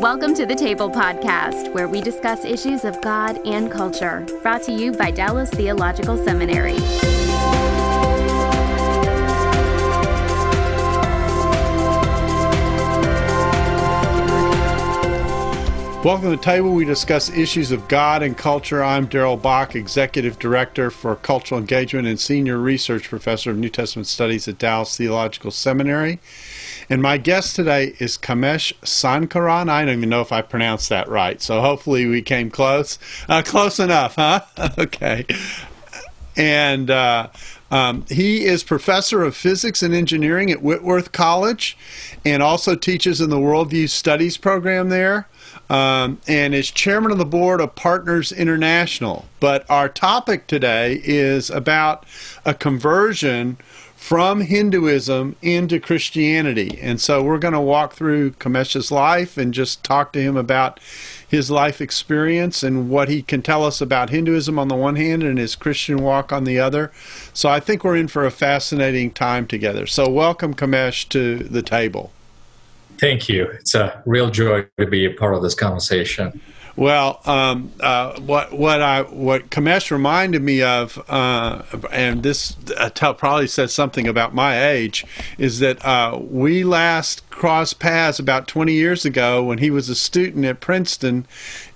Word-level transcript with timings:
Welcome 0.00 0.34
to 0.34 0.44
the 0.44 0.56
Table 0.56 0.90
Podcast, 0.90 1.72
where 1.72 1.86
we 1.86 2.00
discuss 2.00 2.44
issues 2.44 2.84
of 2.84 3.00
God 3.00 3.40
and 3.46 3.70
culture, 3.70 4.26
brought 4.42 4.62
to 4.64 4.72
you 4.72 4.90
by 4.92 5.12
Dallas 5.12 5.48
Theological 5.50 6.16
Seminary. 6.16 6.78
Welcome 16.04 16.24
to 16.24 16.36
the 16.36 16.42
table. 16.42 16.72
We 16.72 16.84
discuss 16.84 17.30
issues 17.30 17.70
of 17.70 17.88
God 17.88 18.22
and 18.22 18.36
culture. 18.36 18.84
I'm 18.84 19.06
Darrell 19.06 19.38
Bock, 19.38 19.74
Executive 19.74 20.38
Director 20.38 20.90
for 20.90 21.16
Cultural 21.16 21.58
Engagement 21.58 22.06
and 22.06 22.20
Senior 22.20 22.58
Research 22.58 23.08
Professor 23.08 23.52
of 23.52 23.56
New 23.56 23.70
Testament 23.70 24.06
Studies 24.06 24.46
at 24.46 24.58
Dallas 24.58 24.96
Theological 24.98 25.50
Seminary. 25.50 26.18
And 26.88 27.00
my 27.00 27.18
guest 27.18 27.56
today 27.56 27.94
is 27.98 28.18
Kamesh 28.18 28.72
Sankaran. 28.82 29.68
I 29.68 29.84
don't 29.84 29.98
even 29.98 30.08
know 30.08 30.20
if 30.20 30.32
I 30.32 30.42
pronounced 30.42 30.88
that 30.90 31.08
right, 31.08 31.40
so 31.40 31.60
hopefully 31.60 32.06
we 32.06 32.22
came 32.22 32.50
close. 32.50 32.98
Uh, 33.28 33.42
close 33.42 33.80
enough, 33.80 34.16
huh? 34.16 34.42
okay. 34.78 35.26
And 36.36 36.90
uh, 36.90 37.28
um, 37.70 38.04
he 38.08 38.44
is 38.44 38.62
professor 38.62 39.22
of 39.22 39.36
physics 39.36 39.82
and 39.82 39.94
engineering 39.94 40.50
at 40.50 40.62
Whitworth 40.62 41.12
College 41.12 41.76
and 42.24 42.42
also 42.42 42.74
teaches 42.74 43.20
in 43.20 43.30
the 43.30 43.36
Worldview 43.36 43.88
Studies 43.88 44.36
program 44.36 44.88
there 44.88 45.28
um, 45.70 46.20
and 46.26 46.54
is 46.54 46.70
chairman 46.70 47.12
of 47.12 47.18
the 47.18 47.24
board 47.24 47.60
of 47.60 47.74
Partners 47.74 48.32
International. 48.32 49.26
But 49.40 49.68
our 49.70 49.88
topic 49.88 50.46
today 50.46 51.00
is 51.04 51.50
about 51.50 52.04
a 52.44 52.54
conversion 52.54 53.58
from 54.04 54.42
Hinduism 54.42 55.34
into 55.40 55.80
Christianity. 55.80 56.78
And 56.82 57.00
so 57.00 57.22
we're 57.22 57.38
going 57.38 57.54
to 57.54 57.60
walk 57.60 57.94
through 57.94 58.32
Kamesh's 58.32 58.92
life 58.92 59.38
and 59.38 59.54
just 59.54 59.82
talk 59.82 60.12
to 60.12 60.20
him 60.20 60.36
about 60.36 60.78
his 61.26 61.50
life 61.50 61.80
experience 61.80 62.62
and 62.62 62.90
what 62.90 63.08
he 63.08 63.22
can 63.22 63.40
tell 63.40 63.64
us 63.64 63.80
about 63.80 64.10
Hinduism 64.10 64.58
on 64.58 64.68
the 64.68 64.74
one 64.74 64.96
hand 64.96 65.22
and 65.22 65.38
his 65.38 65.56
Christian 65.56 66.02
walk 66.02 66.34
on 66.34 66.44
the 66.44 66.58
other. 66.58 66.92
So 67.32 67.48
I 67.48 67.60
think 67.60 67.82
we're 67.82 67.96
in 67.96 68.08
for 68.08 68.26
a 68.26 68.30
fascinating 68.30 69.10
time 69.10 69.46
together. 69.46 69.86
So 69.86 70.10
welcome, 70.10 70.52
Kamesh, 70.52 71.08
to 71.08 71.38
the 71.38 71.62
table. 71.62 72.12
Thank 72.98 73.28
you. 73.28 73.44
It's 73.46 73.74
a 73.74 74.02
real 74.06 74.30
joy 74.30 74.66
to 74.78 74.86
be 74.86 75.04
a 75.04 75.10
part 75.10 75.34
of 75.34 75.42
this 75.42 75.54
conversation. 75.54 76.40
Well, 76.76 77.20
um, 77.24 77.72
uh, 77.78 78.18
what 78.20 78.52
what 78.52 78.82
I 78.82 79.02
what 79.02 79.50
Kamesh 79.50 79.92
reminded 79.92 80.42
me 80.42 80.60
of, 80.60 81.02
uh, 81.08 81.62
and 81.92 82.24
this 82.24 82.56
uh, 82.76 82.90
probably 83.14 83.46
says 83.46 83.72
something 83.72 84.08
about 84.08 84.34
my 84.34 84.70
age, 84.70 85.06
is 85.38 85.60
that 85.60 85.84
uh, 85.84 86.18
we 86.20 86.64
last 86.64 87.30
crossed 87.30 87.78
paths 87.78 88.18
about 88.18 88.48
20 88.48 88.72
years 88.72 89.04
ago 89.04 89.44
when 89.44 89.58
he 89.58 89.70
was 89.70 89.88
a 89.88 89.94
student 89.94 90.44
at 90.46 90.60
Princeton 90.60 91.26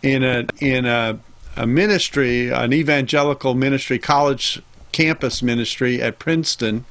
in 0.03 0.25
a 0.25 0.47
in 0.59 0.85
a, 0.85 1.21
a 1.57 1.65
ministry, 1.65 2.49
an 2.49 2.73
evangelical 2.73 3.55
ministry, 3.55 4.01
college 4.01 4.61
campus 4.91 5.45
ministry 5.45 6.03
at 6.03 6.19
Princeton, 6.19 6.85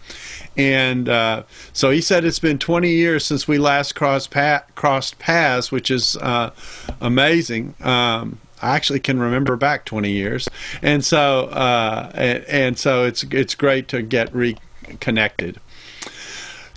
and 0.57 1.07
uh, 1.07 1.43
so 1.71 1.91
he 1.91 2.01
said 2.01 2.25
it's 2.25 2.39
been 2.39 2.57
20 2.57 2.89
years 2.89 3.25
since 3.25 3.47
we 3.47 3.57
last 3.57 3.93
crossed, 3.93 4.33
crossed 4.75 5.19
paths, 5.19 5.71
which 5.71 5.91
is 5.91 6.17
uh, 6.17 6.51
amazing. 6.99 7.75
Um, 7.81 8.39
I 8.61 8.75
actually 8.75 8.99
can 8.99 9.19
remember 9.19 9.55
back 9.55 9.85
20 9.85 10.11
years, 10.11 10.49
and 10.81 11.05
so 11.05 11.45
uh, 11.45 12.11
and, 12.15 12.43
and, 12.45 12.79
so 12.79 13.03
it's 13.03 13.23
it's 13.25 13.53
great 13.53 13.87
to 13.89 14.01
get 14.01 14.33
reconnected. 14.33 15.59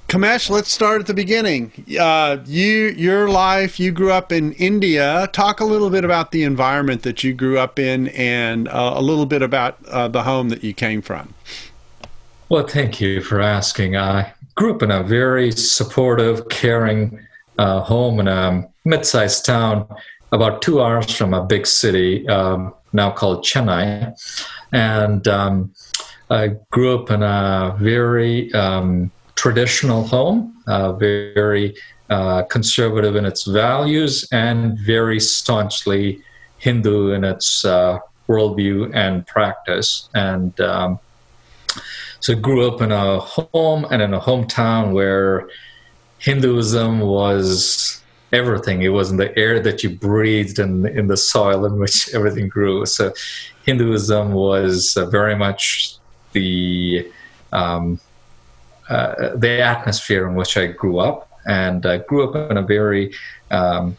Kamesh, 0.09 0.51
let's 0.51 0.73
start 0.73 1.01
at 1.01 1.07
the 1.07 1.15
beginning. 1.15 1.71
Uh, 1.99 2.39
you, 2.45 2.89
your 2.97 3.29
life, 3.31 3.79
you 3.79 3.93
grew 3.93 4.11
up 4.11 4.33
in 4.33 4.55
India. 4.55 5.31
Talk 5.33 5.61
a 5.61 5.65
little 5.65 5.89
bit 5.89 6.05
about 6.05 6.33
the 6.33 6.43
environment 6.43 7.03
that 7.03 7.23
you 7.23 7.33
grew 7.33 7.59
up 7.59 7.79
in, 7.79 8.09
and 8.09 8.67
uh, 8.67 8.95
a 8.97 9.01
little 9.01 9.25
bit 9.25 9.41
about 9.41 9.79
uh, 9.87 10.09
the 10.09 10.25
home 10.25 10.49
that 10.49 10.65
you 10.65 10.75
came 10.75 11.01
from. 11.01 11.33
Well, 12.51 12.67
thank 12.67 13.01
you 13.01 13.21
for 13.21 13.41
asking. 13.41 13.97
I 13.97 14.33
grew 14.57 14.75
up 14.75 14.83
in 14.83 14.91
a 14.91 15.05
very 15.05 15.53
supportive, 15.53 16.49
caring 16.49 17.25
uh, 17.59 17.81
home 17.83 18.19
in 18.19 18.27
a 18.27 18.69
mid-sized 18.85 19.45
town, 19.45 19.87
about 20.33 20.61
two 20.61 20.83
hours 20.83 21.15
from 21.15 21.33
a 21.33 21.45
big 21.45 21.65
city 21.65 22.29
um, 22.29 22.75
now 22.93 23.13
called 23.13 23.45
Chennai, 23.45 24.13
and 24.73 25.29
um, 25.29 25.73
I 26.29 26.57
grew 26.73 26.99
up 26.99 27.09
in 27.13 27.23
a 27.23 27.77
very 27.79 28.53
um, 28.53 29.13
traditional 29.37 30.03
home, 30.03 30.61
uh, 30.67 30.95
very 30.95 31.77
uh, 32.09 32.43
conservative 32.43 33.15
in 33.15 33.27
its 33.27 33.45
values, 33.45 34.27
and 34.33 34.77
very 34.81 35.21
staunchly 35.21 36.21
Hindu 36.59 37.13
in 37.13 37.23
its 37.23 37.65
uh, 37.65 38.01
worldview 38.29 38.91
and 38.93 39.25
practice. 39.29 40.09
And 40.15 40.61
um, 40.61 40.99
so, 42.21 42.35
grew 42.35 42.71
up 42.71 42.81
in 42.81 42.93
a 42.93 43.19
home 43.19 43.87
and 43.91 44.03
in 44.03 44.15
a 44.15 44.21
hometown 44.21 44.93
where 44.93 45.49
Hinduism 46.19 47.01
was 47.01 48.03
everything. 48.33 48.83
It 48.83 48.91
was 48.91 49.11
in 49.11 49.17
the 49.17 49.37
air 49.39 49.59
that 49.61 49.83
you 49.83 49.91
breathed 49.91 50.59
and 50.59 50.87
in 50.87 51.09
the 51.09 51.17
soil 51.17 51.65
in 51.65 51.79
which 51.79 52.09
everything 52.15 52.49
grew. 52.49 52.85
So, 52.87 53.13
Hinduism 53.65 54.33
was 54.33 54.97
uh, 54.97 55.07
very 55.07 55.35
much 55.35 55.95
the 56.33 57.11
um, 57.53 58.01
uh, 58.89 59.37
the 59.37 59.63
atmosphere 59.63 60.29
in 60.29 60.35
which 60.35 60.57
I 60.57 60.67
grew 60.67 60.99
up, 60.99 61.31
and 61.47 61.87
I 61.87 61.99
grew 61.99 62.29
up 62.29 62.51
in 62.51 62.57
a 62.57 62.63
very 62.63 63.15
um, 63.51 63.97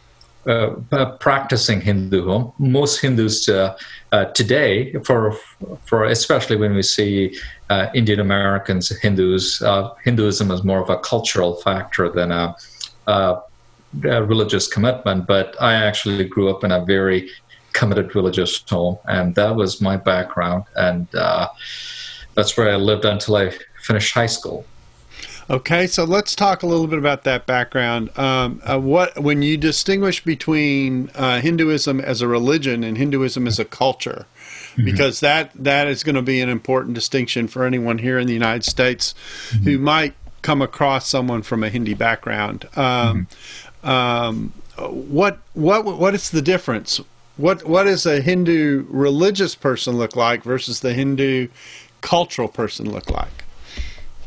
uh, 0.47 1.17
practicing 1.19 1.81
Hindu. 1.81 2.51
Most 2.57 3.01
Hindus 3.01 3.47
uh, 3.47 3.77
uh, 4.11 4.25
today, 4.25 4.93
for 5.03 5.33
for 5.85 6.05
especially 6.05 6.55
when 6.55 6.73
we 6.73 6.81
see 6.81 7.37
uh, 7.69 7.87
Indian 7.93 8.19
Americans, 8.19 8.89
Hindus, 8.89 9.61
uh, 9.61 9.93
Hinduism 10.03 10.51
is 10.51 10.63
more 10.63 10.79
of 10.79 10.89
a 10.89 10.97
cultural 10.97 11.55
factor 11.55 12.09
than 12.09 12.31
a, 12.31 12.55
a, 13.07 13.41
a, 14.03 14.23
religious 14.23 14.67
commitment. 14.67 15.27
But 15.27 15.55
I 15.61 15.73
actually 15.73 16.23
grew 16.25 16.49
up 16.49 16.63
in 16.63 16.71
a 16.71 16.83
very 16.83 17.29
committed 17.73 18.15
religious 18.15 18.63
home, 18.69 18.97
and 19.05 19.35
that 19.35 19.55
was 19.55 19.81
my 19.81 19.97
background, 19.97 20.65
and 20.75 21.07
that's 22.33 22.57
where 22.57 22.69
I 22.69 22.77
lived 22.77 23.05
until 23.05 23.35
I 23.35 23.51
finished 23.83 24.13
high 24.13 24.27
school. 24.27 24.65
Okay, 25.49 25.87
so 25.87 26.03
let's 26.03 26.35
talk 26.35 26.63
a 26.63 26.67
little 26.67 26.87
bit 26.87 26.99
about 26.99 27.23
that 27.23 27.45
background. 27.45 28.17
Um, 28.17 28.61
uh, 28.63 28.79
what 28.79 29.19
when 29.19 29.41
you 29.41 29.57
distinguish 29.57 30.23
between 30.23 31.09
uh, 31.15 31.41
Hinduism 31.41 31.99
as 31.99 32.21
a 32.21 32.27
religion 32.27 32.83
and 32.83 32.97
Hinduism 32.97 33.47
as 33.47 33.59
a 33.59 33.65
culture, 33.65 34.25
mm-hmm. 34.73 34.85
because 34.85 35.19
that 35.19 35.51
that 35.55 35.87
is 35.87 36.03
going 36.03 36.15
to 36.15 36.21
be 36.21 36.41
an 36.41 36.49
important 36.49 36.93
distinction 36.93 37.47
for 37.47 37.65
anyone 37.65 37.97
here 37.97 38.17
in 38.19 38.27
the 38.27 38.33
United 38.33 38.63
States 38.63 39.13
mm-hmm. 39.49 39.63
who 39.63 39.77
might 39.77 40.13
come 40.41 40.61
across 40.61 41.07
someone 41.07 41.41
from 41.41 41.63
a 41.63 41.69
Hindi 41.69 41.93
background. 41.93 42.65
Um, 42.75 43.27
mm-hmm. 43.83 43.89
um, 43.89 44.53
what 44.89 45.39
what 45.53 45.85
what 45.85 46.13
is 46.13 46.29
the 46.29 46.41
difference? 46.41 46.99
What 47.37 47.65
what 47.67 47.83
does 47.83 48.05
a 48.05 48.21
Hindu 48.21 48.85
religious 48.89 49.55
person 49.55 49.97
look 49.97 50.15
like 50.15 50.43
versus 50.43 50.79
the 50.79 50.93
Hindu 50.93 51.47
cultural 52.01 52.47
person 52.47 52.91
look 52.91 53.09
like? 53.09 53.40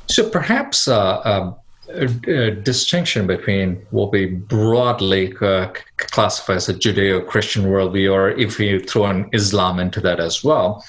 So 0.09 0.29
perhaps 0.29 0.87
uh, 0.87 1.21
um, 1.25 1.57
a, 1.89 2.05
a, 2.31 2.51
distinction 2.51 3.27
between 3.27 3.77
what 3.91 4.13
we 4.13 4.27
broadly 4.27 5.29
classify 5.29 6.55
as 6.55 6.69
a 6.69 6.75
Judeo-Christian 6.75 7.65
worldview, 7.65 8.13
or 8.13 8.31
if 8.31 8.59
you 8.59 8.81
throw 8.81 9.07
an 9.07 9.29
Islam 9.33 9.79
into 9.79 10.01
that 10.01 10.21
as 10.21 10.43
well, 10.43 10.85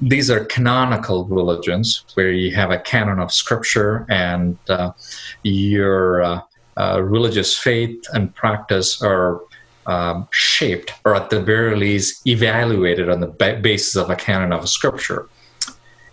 these 0.00 0.30
are 0.30 0.44
canonical 0.44 1.26
religions 1.26 2.04
where 2.14 2.32
you 2.32 2.54
have 2.54 2.70
a 2.70 2.78
canon 2.78 3.18
of 3.18 3.32
scripture 3.32 4.06
and 4.08 4.58
uh, 4.68 4.92
your 5.42 6.22
uh, 6.22 6.40
uh, 6.76 7.02
religious 7.02 7.58
faith 7.58 8.02
and 8.12 8.34
practice 8.34 9.02
are 9.02 9.40
um, 9.86 10.28
shaped, 10.30 10.92
or 11.04 11.14
at 11.14 11.30
the 11.30 11.40
very 11.40 11.76
least, 11.76 12.26
evaluated 12.26 13.08
on 13.08 13.20
the 13.20 13.26
ba- 13.26 13.58
basis 13.60 13.96
of 13.96 14.10
a 14.10 14.16
canon 14.16 14.52
of 14.52 14.68
scripture. 14.68 15.28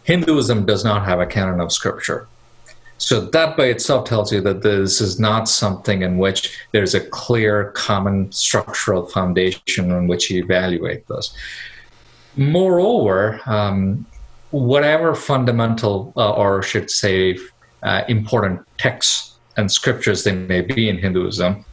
Hinduism 0.03 0.65
does 0.65 0.83
not 0.83 1.05
have 1.05 1.19
a 1.19 1.25
canon 1.25 1.59
of 1.59 1.71
scripture. 1.71 2.27
So 2.97 3.21
that 3.21 3.55
by 3.55 3.65
itself 3.65 4.07
tells 4.07 4.31
you 4.31 4.41
that 4.41 4.63
this 4.63 5.01
is 5.01 5.19
not 5.19 5.47
something 5.47 6.01
in 6.01 6.17
which 6.17 6.57
there's 6.71 6.95
a 6.95 7.01
clear 7.01 7.71
common 7.71 8.31
structural 8.31 9.05
foundation 9.05 9.91
on 9.91 10.07
which 10.07 10.31
you 10.31 10.43
evaluate 10.43 11.07
this. 11.07 11.33
Moreover, 12.35 13.39
um, 13.45 14.05
whatever 14.51 15.13
fundamental, 15.13 16.11
uh, 16.17 16.31
or 16.31 16.63
should 16.63 16.89
say, 16.89 17.37
uh, 17.83 18.03
important 18.07 18.61
texts 18.77 19.35
and 19.57 19.71
scriptures 19.71 20.23
they 20.23 20.33
may 20.33 20.61
be 20.61 20.89
in 20.89 20.97
Hinduism, 20.97 21.65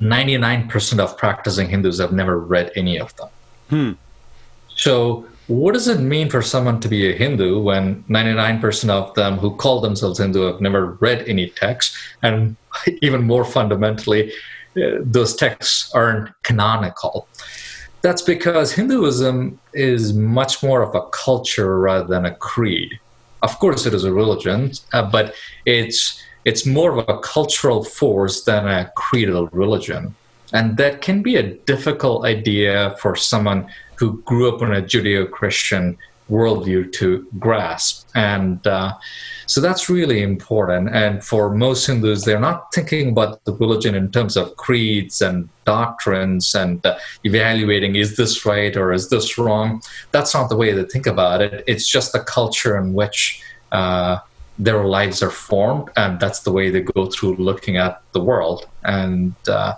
99% 0.00 0.98
of 0.98 1.16
practicing 1.16 1.68
Hindus 1.68 1.98
have 1.98 2.12
never 2.12 2.38
read 2.38 2.72
any 2.76 2.98
of 2.98 3.14
them. 3.16 3.28
Hmm. 3.70 3.92
So, 4.68 5.26
what 5.46 5.74
does 5.74 5.88
it 5.88 6.00
mean 6.00 6.30
for 6.30 6.40
someone 6.40 6.80
to 6.80 6.88
be 6.88 7.10
a 7.10 7.14
Hindu 7.14 7.60
when 7.60 8.02
99% 8.04 8.88
of 8.88 9.14
them 9.14 9.36
who 9.38 9.54
call 9.56 9.80
themselves 9.80 10.18
Hindu 10.18 10.42
have 10.42 10.60
never 10.60 10.92
read 11.00 11.28
any 11.28 11.50
text? 11.50 11.96
And 12.22 12.56
even 13.02 13.24
more 13.24 13.44
fundamentally, 13.44 14.32
uh, 14.76 14.98
those 15.00 15.36
texts 15.36 15.90
aren't 15.94 16.30
canonical. 16.42 17.28
That's 18.02 18.22
because 18.22 18.72
Hinduism 18.72 19.58
is 19.72 20.12
much 20.12 20.62
more 20.62 20.82
of 20.82 20.94
a 20.94 21.08
culture 21.08 21.78
rather 21.78 22.06
than 22.06 22.24
a 22.24 22.34
creed. 22.34 22.98
Of 23.42 23.58
course, 23.58 23.86
it 23.86 23.94
is 23.94 24.04
a 24.04 24.12
religion, 24.12 24.72
uh, 24.92 25.10
but 25.10 25.34
it's 25.66 26.22
it's 26.44 26.66
more 26.66 26.98
of 26.98 27.08
a 27.08 27.18
cultural 27.20 27.82
force 27.82 28.44
than 28.44 28.68
a 28.68 28.92
creedal 28.96 29.48
religion. 29.52 30.14
And 30.52 30.76
that 30.76 31.00
can 31.00 31.22
be 31.22 31.36
a 31.36 31.42
difficult 31.42 32.26
idea 32.26 32.94
for 33.00 33.16
someone 33.16 33.66
who 33.96 34.20
grew 34.22 34.54
up 34.54 34.62
in 34.62 34.72
a 34.72 34.82
Judeo 34.82 35.30
Christian 35.30 35.96
worldview 36.30 36.90
to 36.92 37.26
grasp. 37.38 38.08
And 38.14 38.66
uh, 38.66 38.94
so 39.46 39.60
that's 39.60 39.90
really 39.90 40.22
important. 40.22 40.94
And 40.94 41.22
for 41.22 41.54
most 41.54 41.86
Hindus, 41.86 42.24
they're 42.24 42.40
not 42.40 42.72
thinking 42.72 43.10
about 43.10 43.44
the 43.44 43.52
religion 43.52 43.94
in 43.94 44.10
terms 44.10 44.36
of 44.36 44.56
creeds 44.56 45.20
and 45.20 45.48
doctrines 45.64 46.54
and 46.54 46.84
uh, 46.86 46.98
evaluating 47.24 47.96
is 47.96 48.16
this 48.16 48.46
right 48.46 48.74
or 48.76 48.92
is 48.92 49.10
this 49.10 49.36
wrong. 49.36 49.82
That's 50.12 50.34
not 50.34 50.48
the 50.48 50.56
way 50.56 50.72
they 50.72 50.84
think 50.84 51.06
about 51.06 51.42
it. 51.42 51.64
It's 51.66 51.86
just 51.86 52.12
the 52.12 52.20
culture 52.20 52.78
in 52.78 52.94
which. 52.94 53.42
Uh, 53.72 54.20
their 54.56 54.84
lives 54.84 55.20
are 55.20 55.30
formed, 55.30 55.90
and 55.96 56.20
that's 56.20 56.40
the 56.40 56.52
way 56.52 56.70
they 56.70 56.80
go 56.80 57.06
through 57.06 57.34
looking 57.36 57.76
at 57.76 58.00
the 58.12 58.20
world. 58.20 58.68
And 58.84 59.34
uh, 59.48 59.74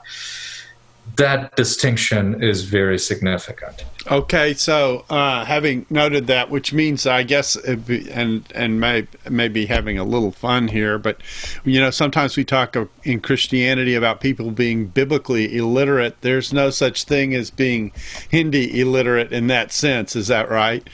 that 1.16 1.56
distinction 1.56 2.42
is 2.42 2.64
very 2.64 2.98
significant. 2.98 3.84
Okay, 4.08 4.54
so 4.54 5.04
uh, 5.10 5.44
having 5.44 5.84
noted 5.90 6.28
that, 6.28 6.48
which 6.48 6.72
means 6.72 7.06
I 7.06 7.24
guess, 7.24 7.56
be, 7.86 8.08
and 8.10 8.44
and 8.54 8.78
may 8.80 9.06
maybe 9.28 9.66
having 9.66 9.98
a 9.98 10.04
little 10.04 10.30
fun 10.30 10.68
here, 10.68 10.96
but 10.96 11.20
you 11.64 11.80
know, 11.80 11.90
sometimes 11.90 12.36
we 12.36 12.44
talk 12.44 12.76
in 13.02 13.20
Christianity 13.20 13.94
about 13.94 14.20
people 14.20 14.50
being 14.52 14.86
biblically 14.86 15.56
illiterate. 15.56 16.20
There's 16.20 16.52
no 16.52 16.70
such 16.70 17.04
thing 17.04 17.34
as 17.34 17.50
being 17.50 17.92
Hindi 18.30 18.80
illiterate 18.80 19.32
in 19.32 19.48
that 19.48 19.72
sense. 19.72 20.14
Is 20.14 20.28
that 20.28 20.48
right? 20.50 20.88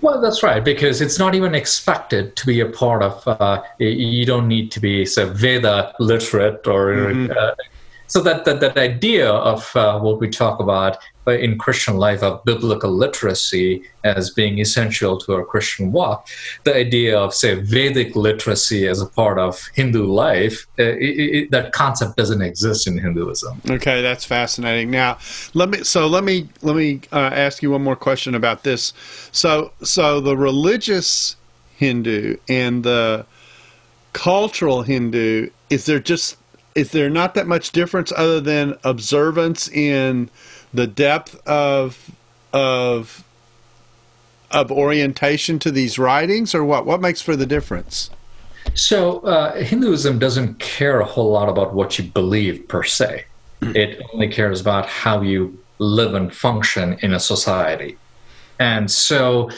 Well, 0.00 0.20
that's 0.20 0.44
right, 0.44 0.64
because 0.64 1.00
it's 1.00 1.18
not 1.18 1.34
even 1.34 1.56
expected 1.56 2.36
to 2.36 2.46
be 2.46 2.60
a 2.60 2.66
part 2.66 3.02
of. 3.02 3.26
Uh, 3.26 3.62
you 3.78 4.24
don't 4.24 4.46
need 4.46 4.70
to 4.72 4.80
be 4.80 5.04
say, 5.04 5.24
Veda 5.24 5.92
literate 5.98 6.66
or 6.68 6.94
mm-hmm. 6.94 7.32
uh, 7.36 7.54
so 8.08 8.22
that, 8.22 8.44
that 8.46 8.60
that 8.60 8.76
idea 8.76 9.30
of 9.30 9.74
uh, 9.76 9.98
what 10.00 10.18
we 10.18 10.28
talk 10.28 10.60
about 10.60 10.98
in 11.26 11.58
Christian 11.58 11.96
life 11.96 12.22
of 12.22 12.42
biblical 12.44 12.90
literacy 12.90 13.82
as 14.02 14.30
being 14.30 14.58
essential 14.58 15.18
to 15.18 15.34
our 15.34 15.44
Christian 15.44 15.92
walk, 15.92 16.26
the 16.64 16.74
idea 16.74 17.18
of 17.18 17.34
say 17.34 17.54
Vedic 17.54 18.16
literacy 18.16 18.88
as 18.88 19.02
a 19.02 19.06
part 19.06 19.38
of 19.38 19.68
Hindu 19.74 20.06
life, 20.06 20.66
uh, 20.78 20.84
it, 20.84 21.34
it, 21.36 21.50
that 21.50 21.72
concept 21.72 22.16
doesn't 22.16 22.40
exist 22.40 22.86
in 22.86 22.98
Hinduism. 22.98 23.60
Okay, 23.68 24.00
that's 24.00 24.24
fascinating. 24.24 24.90
Now, 24.90 25.18
let 25.54 25.68
me 25.68 25.84
so 25.84 26.06
let 26.06 26.24
me 26.24 26.48
let 26.62 26.76
me 26.76 27.02
uh, 27.12 27.30
ask 27.32 27.62
you 27.62 27.70
one 27.70 27.82
more 27.82 27.96
question 27.96 28.34
about 28.34 28.62
this. 28.62 28.92
So 29.32 29.72
so 29.82 30.20
the 30.20 30.36
religious 30.36 31.36
Hindu 31.76 32.38
and 32.48 32.84
the 32.84 33.26
cultural 34.12 34.82
Hindu 34.82 35.50
is 35.70 35.86
there 35.86 36.00
just 36.00 36.38
is 36.78 36.92
there 36.92 37.10
not 37.10 37.34
that 37.34 37.48
much 37.48 37.72
difference 37.72 38.12
other 38.16 38.40
than 38.40 38.78
observance 38.84 39.68
in 39.68 40.30
the 40.72 40.86
depth 40.86 41.40
of 41.46 42.10
of 42.52 43.24
of 44.50 44.72
orientation 44.72 45.58
to 45.58 45.70
these 45.70 45.98
writings 45.98 46.54
or 46.54 46.64
what 46.64 46.86
what 46.86 47.00
makes 47.00 47.20
for 47.20 47.34
the 47.34 47.46
difference? 47.46 48.10
So 48.74 49.20
uh, 49.20 49.56
hinduism 49.56 50.20
doesn't 50.20 50.60
care 50.60 51.00
a 51.00 51.04
whole 51.04 51.32
lot 51.32 51.48
about 51.48 51.74
what 51.74 51.98
you 51.98 52.04
believe 52.04 52.68
per 52.68 52.84
se. 52.84 53.24
It 53.60 54.00
only 54.12 54.28
cares 54.28 54.60
about 54.60 54.86
how 54.86 55.20
you 55.22 55.58
live 55.78 56.14
and 56.14 56.32
function 56.32 56.96
in 57.02 57.12
a 57.12 57.18
society. 57.18 57.96
And 58.60 58.88
so 58.88 59.50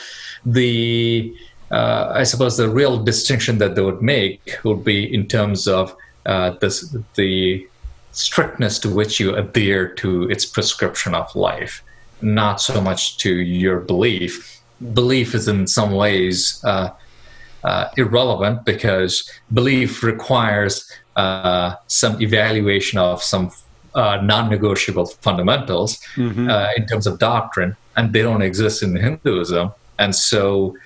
the 0.47 1.35
uh, 1.71 2.13
i 2.15 2.23
suppose 2.25 2.57
the 2.57 2.69
real 2.69 2.97
distinction 3.03 3.59
that 3.59 3.75
they 3.75 3.83
would 3.83 4.01
make 4.01 4.59
would 4.65 4.83
be 4.83 5.13
in 5.15 5.27
terms 5.29 5.69
of 5.69 5.95
uh, 6.27 6.51
this, 6.61 6.95
the 7.15 7.67
strictness 8.13 8.79
to 8.81 8.91
which 8.91 9.21
you 9.21 9.35
adhere 9.35 9.89
to 9.89 10.29
its 10.31 10.45
prescription 10.45 11.15
of 11.15 11.35
life, 11.35 11.83
not 12.21 12.61
so 12.61 12.81
much 12.81 13.19
to 13.19 13.31
your 13.31 13.81
belief. 13.81 14.61
Belief 14.95 15.35
is 15.35 15.49
in 15.49 15.67
some 15.67 15.93
ways 15.93 16.63
uh, 16.65 16.91
uh, 17.65 17.89
irrelevant 17.97 18.65
because 18.65 19.31
belief 19.53 20.03
requires 20.03 20.91
uh, 21.17 21.75
some 21.87 22.21
evaluation 22.23 22.99
of 22.99 23.23
some 23.23 23.51
uh, 23.95 24.19
non-negotiable 24.23 25.07
fundamentals 25.07 25.99
mm-hmm. 26.15 26.49
Uh, 26.49 26.69
in 26.77 26.87
terms 26.87 27.07
of 27.07 27.19
doctrine, 27.19 27.77
and 27.97 28.13
they 28.13 28.23
don't 28.23 28.43
exist 28.43 28.83
in 28.83 28.97
Hinduism. 28.97 29.73
And 29.99 30.15
so 30.15 30.77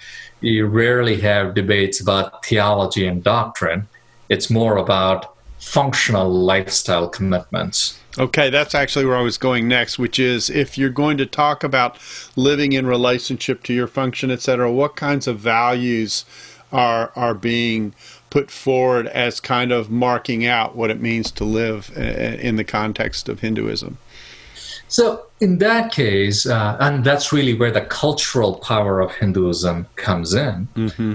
you 0.40 0.66
rarely 0.66 1.20
have 1.20 1.54
debates 1.54 2.00
about 2.00 2.44
theology 2.44 3.06
and 3.06 3.22
doctrine 3.22 3.86
it's 4.28 4.50
more 4.50 4.76
about 4.76 5.34
functional 5.58 6.30
lifestyle 6.30 7.08
commitments. 7.08 7.98
Okay, 8.18 8.50
that's 8.50 8.74
actually 8.74 9.06
where 9.06 9.16
I 9.16 9.22
was 9.22 9.38
going 9.38 9.66
next, 9.66 9.98
which 9.98 10.18
is 10.18 10.48
if 10.50 10.78
you're 10.78 10.90
going 10.90 11.16
to 11.18 11.26
talk 11.26 11.64
about 11.64 11.98
living 12.36 12.72
in 12.72 12.86
relationship 12.86 13.62
to 13.64 13.74
your 13.74 13.88
function, 13.88 14.30
etc., 14.30 14.70
what 14.70 14.94
kinds 14.94 15.26
of 15.26 15.38
values 15.38 16.24
are 16.72 17.12
are 17.16 17.34
being 17.34 17.94
put 18.30 18.50
forward 18.50 19.06
as 19.08 19.40
kind 19.40 19.72
of 19.72 19.90
marking 19.90 20.44
out 20.46 20.76
what 20.76 20.90
it 20.90 21.00
means 21.00 21.30
to 21.32 21.44
live 21.44 21.96
in 21.96 22.56
the 22.56 22.64
context 22.64 23.28
of 23.28 23.40
Hinduism? 23.40 23.98
So, 24.86 25.26
in 25.40 25.58
that 25.58 25.92
case, 25.92 26.46
uh, 26.46 26.76
and 26.78 27.04
that's 27.04 27.32
really 27.32 27.54
where 27.54 27.72
the 27.72 27.80
cultural 27.80 28.56
power 28.56 29.00
of 29.00 29.12
Hinduism 29.12 29.86
comes 29.96 30.34
in. 30.34 30.68
Mm-hmm 30.76 31.14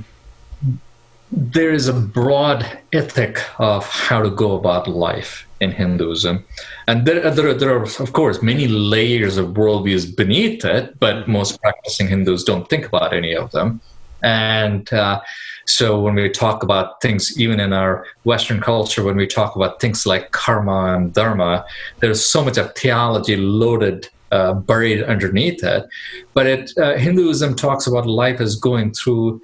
there 1.31 1.71
is 1.71 1.87
a 1.87 1.93
broad 1.93 2.65
ethic 2.91 3.39
of 3.59 3.87
how 3.87 4.21
to 4.21 4.29
go 4.29 4.55
about 4.55 4.87
life 4.87 5.47
in 5.59 5.71
Hinduism. 5.71 6.43
And 6.87 7.05
there, 7.05 7.29
there, 7.29 7.53
there 7.53 7.75
are, 7.75 7.83
of 7.83 8.13
course, 8.13 8.41
many 8.41 8.67
layers 8.67 9.37
of 9.37 9.49
worldviews 9.49 10.15
beneath 10.15 10.65
it, 10.65 10.99
but 10.99 11.27
most 11.27 11.61
practicing 11.61 12.07
Hindus 12.07 12.43
don't 12.43 12.67
think 12.69 12.87
about 12.87 13.13
any 13.13 13.35
of 13.35 13.51
them. 13.51 13.79
And 14.23 14.91
uh, 14.91 15.21
so 15.65 15.99
when 15.99 16.15
we 16.15 16.29
talk 16.29 16.63
about 16.63 17.01
things, 17.01 17.39
even 17.39 17.59
in 17.59 17.73
our 17.73 18.05
Western 18.23 18.59
culture, 18.59 19.03
when 19.03 19.15
we 19.15 19.27
talk 19.27 19.55
about 19.55 19.79
things 19.79 20.05
like 20.05 20.31
karma 20.31 20.95
and 20.95 21.13
dharma, 21.13 21.65
there's 21.99 22.25
so 22.25 22.43
much 22.43 22.57
of 22.57 22.73
theology 22.75 23.35
loaded. 23.35 24.09
Uh, 24.31 24.53
buried 24.53 25.01
underneath 25.05 25.63
it, 25.63 25.87
but 26.35 26.45
it, 26.45 26.71
uh, 26.77 26.95
Hinduism 26.97 27.55
talks 27.55 27.87
about 27.87 28.05
life 28.05 28.39
as 28.39 28.55
going 28.55 28.93
through 28.93 29.41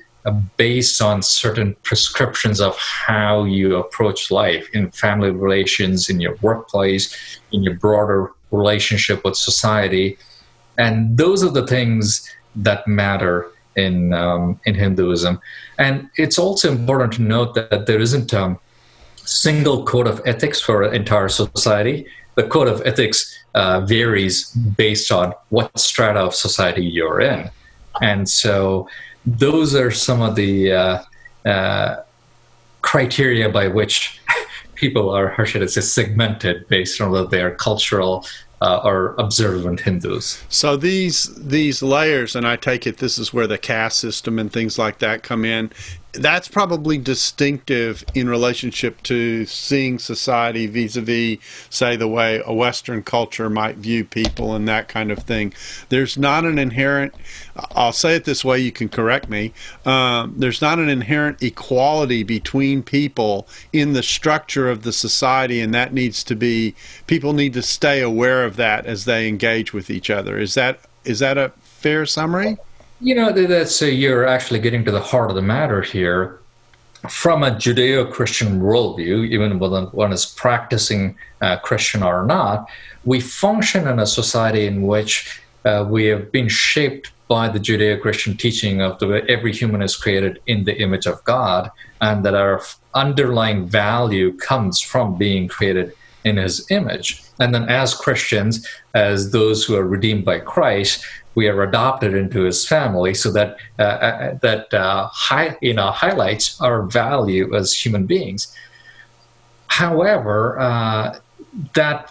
based 0.58 1.01
on 1.01 1.22
certain 1.22 1.75
prescriptions 1.84 2.60
of 2.60 2.75
how 2.77 3.44
you 3.44 3.75
approach 3.75 4.32
life 4.32 4.67
in 4.74 4.91
family 4.91 5.29
relations, 5.29 6.10
in 6.10 6.20
your 6.20 6.36
workplace, 6.41 7.39
in 7.51 7.63
your 7.63 7.75
broader 7.75 8.32
relationship 8.51 9.24
with 9.24 9.36
society. 9.36 10.17
And 10.77 11.17
those 11.17 11.44
are 11.44 11.51
the 11.51 11.67
things 11.67 12.29
that 12.55 12.88
matter 12.88 13.51
in, 13.75 14.13
um, 14.13 14.60
in 14.65 14.75
Hinduism. 14.75 15.39
And 15.77 16.10
it's 16.15 16.39
also 16.39 16.72
important 16.72 17.13
to 17.13 17.22
note 17.22 17.53
that 17.55 17.86
there 17.86 18.00
isn't 18.00 18.34
a 18.34 18.58
single 19.15 19.84
code 19.86 20.08
of 20.08 20.22
ethics 20.25 20.60
for 20.62 20.84
an 20.84 20.96
entire 20.96 21.29
society. 21.29 22.08
The 22.36 22.48
code 22.48 22.67
of 22.67 22.82
ethics 22.86 23.38
uh, 23.53 23.82
varies 23.82 24.51
based 24.51 25.12
on 25.12 25.34
what 25.50 25.77
strata 25.77 26.20
of 26.20 26.36
society 26.36 26.86
you're 26.86 27.22
in. 27.22 27.50
And 28.01 28.27
so 28.27 28.88
those 29.25 29.75
are 29.75 29.91
some 29.91 30.22
of 30.22 30.36
the 30.36 30.72
uh, 30.72 31.03
uh, 31.46 32.03
criteria 32.82 33.50
by 33.50 33.67
which 33.67 34.22
people 34.75 35.10
are, 35.10 35.29
how 35.29 35.44
should 35.44 35.63
I 35.63 35.67
say, 35.67 35.82
segmented 35.82 36.67
based 36.67 37.01
on 37.01 37.12
whether 37.12 37.27
they 37.27 37.41
are 37.41 37.55
cultural 37.55 38.25
uh, 38.62 38.79
are 38.84 39.20
observant 39.20 39.82
Hindus. 39.82 40.41
So 40.50 40.77
these 40.77 41.36
these 41.36 41.84
layers, 41.84 42.36
and 42.36 42.48
I 42.48 42.55
take 42.55 42.88
it 42.88 42.98
this 42.98 43.17
is 43.17 43.34
where 43.34 43.48
the 43.48 43.58
caste 43.58 44.00
system 44.00 44.39
and 44.39 44.51
things 44.51 44.79
like 44.79 45.00
that 45.00 45.24
come 45.24 45.44
in 45.44 45.72
that's 46.19 46.48
probably 46.48 46.98
distinctive 46.98 48.03
in 48.13 48.29
relationship 48.29 49.01
to 49.03 49.45
seeing 49.45 50.00
society 50.00 50.67
vis-a-vis 50.67 51.38
say 51.69 51.95
the 51.95 52.07
way 52.07 52.41
a 52.45 52.53
western 52.53 53.03
culture 53.03 53.50
might 53.50 53.77
view 53.77 54.03
people 54.03 54.55
and 54.55 54.67
that 54.67 54.88
kind 54.88 55.12
of 55.12 55.19
thing. 55.19 55.53
There's 55.89 56.17
not 56.17 56.45
an 56.45 56.57
inherent 56.60 57.13
i'll 57.72 57.93
say 57.93 58.15
it 58.15 58.25
this 58.25 58.43
way 58.43 58.60
you 58.60 58.72
can 58.72 58.89
correct 58.89 59.29
me 59.29 59.53
um, 59.86 60.34
there's 60.38 60.62
not 60.62 60.77
an 60.77 60.89
inherent 60.89 61.41
equality 61.41 62.22
between 62.22 62.84
people 62.84 63.48
in 63.72 63.93
the 63.93 64.03
structure 64.03 64.69
of 64.69 64.84
the 64.84 64.91
society 64.91 65.62
and 65.62 65.74
that 65.74 65.93
needs 65.93 66.22
to 66.24 66.36
be 66.36 66.75
people 67.07 67.34
need 67.34 67.53
to 67.53 67.62
stay 67.62 68.01
aware 68.01 68.43
of 68.45 68.55
that 68.55 68.86
as 68.86 69.05
they 69.05 69.27
engage 69.27 69.74
with 69.74 69.89
each 69.89 70.10
other. 70.10 70.38
Is 70.38 70.53
that 70.55 70.79
is 71.03 71.19
that 71.19 71.38
a 71.38 71.51
fair 71.62 72.05
summary 72.05 72.57
you 73.05 73.13
know, 73.13 73.31
that's 73.31 73.83
uh, 73.83 73.85
you're 73.85 74.25
actually 74.25 74.59
getting 74.59 74.83
to 74.83 74.91
the 74.91 75.00
heart 75.00 75.29
of 75.29 75.35
the 75.35 75.41
matter 75.41 75.83
here. 75.83 76.39
From 77.07 77.43
a 77.43 77.51
Judeo-Christian 77.51 78.62
worldview, 78.62 79.29
even 79.29 79.59
whether 79.59 79.85
one 79.85 80.12
is 80.12 80.25
practicing 80.25 81.15
uh, 81.39 81.57
Christian 81.59 82.01
or 82.01 82.25
not, 82.25 82.67
we 83.03 83.19
function 83.19 83.88
in 83.88 84.00
a 84.00 84.07
society 84.07 84.65
in 84.65 84.88
which 84.88 85.39
uh, 85.65 85.85
we 85.88 86.05
have 86.05 86.31
been 86.31 86.50
shaped 86.50 87.12
by 87.27 87.47
the 87.47 87.59
Judeo-Christian 87.59 88.38
teaching 88.38 88.81
of 88.81 88.97
the 88.97 89.07
way 89.07 89.21
every 89.29 89.53
human 89.53 89.83
is 89.83 89.95
created 89.95 90.41
in 90.47 90.63
the 90.63 90.75
image 90.81 91.05
of 91.05 91.24
God, 91.25 91.69
and 92.01 92.25
that 92.25 92.33
our 92.33 92.63
underlying 92.95 93.67
value 93.67 94.35
comes 94.35 94.81
from 94.81 95.15
being 95.15 95.47
created 95.47 95.93
in 96.25 96.38
His 96.38 96.70
image. 96.70 97.24
And 97.39 97.55
then, 97.55 97.70
as 97.70 97.94
Christians, 97.94 98.67
as 98.94 99.32
those 99.32 99.63
who 99.63 99.75
are 99.75 99.88
redeemed 99.88 100.25
by 100.25 100.39
Christ, 100.39 101.05
we 101.36 101.50
are 101.50 101.62
adopted 101.62 102.15
into 102.15 102.44
his 102.44 102.67
family 102.67 103.13
so 103.13 103.32
that 103.32 103.58
uh, 103.77 103.84
uh, 103.84 104.38
that 104.41 104.74
uh, 104.74 105.08
high, 105.08 105.55
you 105.62 105.74
know 105.74 105.91
highlights 105.91 106.60
our 106.62 106.84
value 106.84 107.53
as 107.53 107.74
human 107.74 108.05
beings 108.05 108.55
however 109.67 110.58
uh, 110.60 111.20
that 111.74 112.10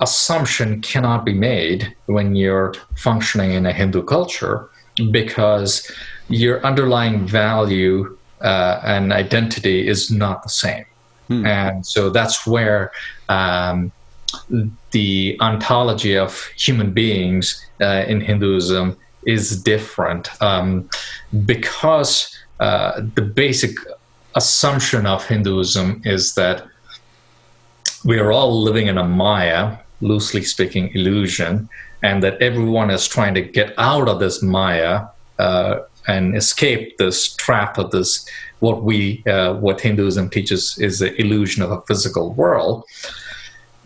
assumption 0.00 0.80
cannot 0.82 1.24
be 1.24 1.32
made 1.32 1.94
when 2.06 2.34
you're 2.34 2.74
functioning 2.96 3.52
in 3.52 3.66
a 3.66 3.72
hindu 3.72 4.02
culture 4.02 4.68
because 5.10 5.90
your 6.28 6.64
underlying 6.66 7.26
value 7.26 8.16
uh, 8.40 8.80
and 8.84 9.12
identity 9.12 9.86
is 9.86 10.10
not 10.10 10.42
the 10.42 10.48
same 10.48 10.84
hmm. 11.30 11.46
and 11.46 11.86
so 11.86 12.10
that's 12.10 12.46
where 12.46 12.92
um, 13.28 13.92
the 14.90 15.36
ontology 15.40 16.16
of 16.16 16.46
human 16.56 16.92
beings 16.92 17.64
uh, 17.80 18.04
in 18.06 18.20
Hinduism 18.20 18.96
is 19.26 19.62
different 19.62 20.28
um, 20.42 20.88
because 21.46 22.36
uh, 22.58 23.00
the 23.14 23.22
basic 23.22 23.76
assumption 24.34 25.06
of 25.06 25.26
Hinduism 25.26 26.02
is 26.04 26.34
that 26.34 26.66
we 28.04 28.18
are 28.18 28.32
all 28.32 28.62
living 28.62 28.86
in 28.86 28.98
a 28.98 29.04
Maya, 29.04 29.76
loosely 30.00 30.42
speaking, 30.42 30.90
illusion, 30.94 31.68
and 32.02 32.22
that 32.22 32.40
everyone 32.40 32.90
is 32.90 33.06
trying 33.06 33.34
to 33.34 33.42
get 33.42 33.74
out 33.78 34.08
of 34.08 34.20
this 34.20 34.42
Maya 34.42 35.06
uh, 35.38 35.80
and 36.06 36.36
escape 36.36 36.98
this 36.98 37.34
trap 37.34 37.78
of 37.78 37.90
this 37.90 38.28
what 38.60 38.82
we 38.82 39.22
uh, 39.26 39.54
what 39.54 39.80
Hinduism 39.80 40.30
teaches 40.30 40.76
is 40.78 40.98
the 40.98 41.18
illusion 41.20 41.62
of 41.62 41.70
a 41.70 41.80
physical 41.82 42.32
world 42.34 42.84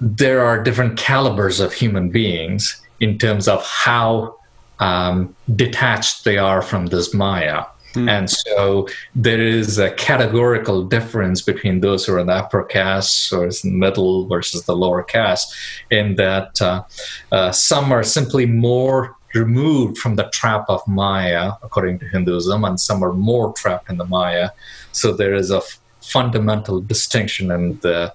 there 0.01 0.45
are 0.45 0.63
different 0.63 0.99
calibers 0.99 1.61
of 1.61 1.73
human 1.73 2.11
beings 2.11 2.83
in 3.01 3.19
terms 3.19 3.49
of 3.49 3.65
how 3.67 4.37
um, 4.81 5.35
detached 5.55 6.25
they 6.25 6.39
are 6.39 6.63
from 6.63 6.87
this 6.87 7.15
Maya. 7.15 7.65
Mm. 7.95 8.11
And 8.11 8.31
so 8.31 8.89
there 9.15 9.41
is 9.41 9.79
a 9.79 9.93
categorical 9.93 10.85
difference 10.85 11.43
between 11.43 11.81
those 11.81 12.05
who 12.05 12.15
are 12.15 12.19
in 12.19 12.27
the 12.27 12.33
upper 12.33 12.65
caste 12.65 13.33
or 13.33 13.45
in 13.45 13.51
the 13.63 13.71
middle 13.71 14.27
versus 14.27 14.65
the 14.65 14.75
lower 14.75 15.05
caste, 15.05 15.55
in 15.91 16.17
that 16.17 16.61
uh, 16.61 16.83
uh, 17.31 17.53
some 17.53 17.93
are 17.93 18.03
simply 18.03 18.47
more 18.47 19.17
removed 19.35 19.99
from 19.99 20.17
the 20.17 20.29
trap 20.33 20.67
of 20.69 20.87
Maya, 20.87 21.53
according 21.63 21.99
to 22.01 22.07
Hinduism, 22.09 22.65
and 22.65 22.79
some 22.79 23.03
are 23.03 23.13
more 23.13 23.53
trapped 23.53 23.91
in 23.91 23.99
the 23.99 24.05
Maya. 24.05 24.51
So 24.93 25.13
there 25.13 25.35
is 25.35 25.51
a 25.51 25.59
f- 25.59 25.79
fundamental 26.01 26.81
distinction 26.81 27.51
in 27.51 27.79
the 27.81 28.13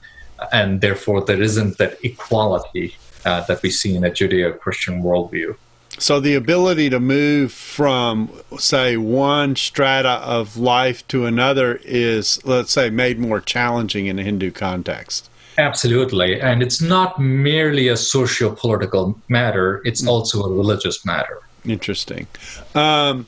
and 0.51 0.81
therefore 0.81 1.21
there 1.21 1.41
isn't 1.41 1.77
that 1.77 1.97
equality 2.03 2.95
uh, 3.25 3.41
that 3.41 3.61
we 3.61 3.69
see 3.69 3.95
in 3.95 4.03
a 4.03 4.09
Judeo-Christian 4.09 5.03
worldview. 5.03 5.55
So 5.97 6.19
the 6.19 6.35
ability 6.35 6.89
to 6.91 6.99
move 6.99 7.51
from, 7.51 8.31
say, 8.57 8.95
one 8.95 9.57
strata 9.57 10.21
of 10.23 10.55
life 10.55 11.05
to 11.09 11.25
another 11.25 11.81
is, 11.83 12.43
let's 12.45 12.71
say, 12.71 12.89
made 12.89 13.19
more 13.19 13.41
challenging 13.41 14.05
in 14.05 14.17
a 14.17 14.23
Hindu 14.23 14.51
context. 14.51 15.29
Absolutely, 15.57 16.39
and 16.39 16.61
it's 16.61 16.81
not 16.81 17.19
merely 17.19 17.89
a 17.89 17.97
socio-political 17.97 19.19
matter; 19.27 19.81
it's 19.85 20.03
mm. 20.03 20.07
also 20.07 20.43
a 20.43 20.49
religious 20.49 21.05
matter. 21.05 21.39
Interesting. 21.65 22.27
Um, 22.75 23.27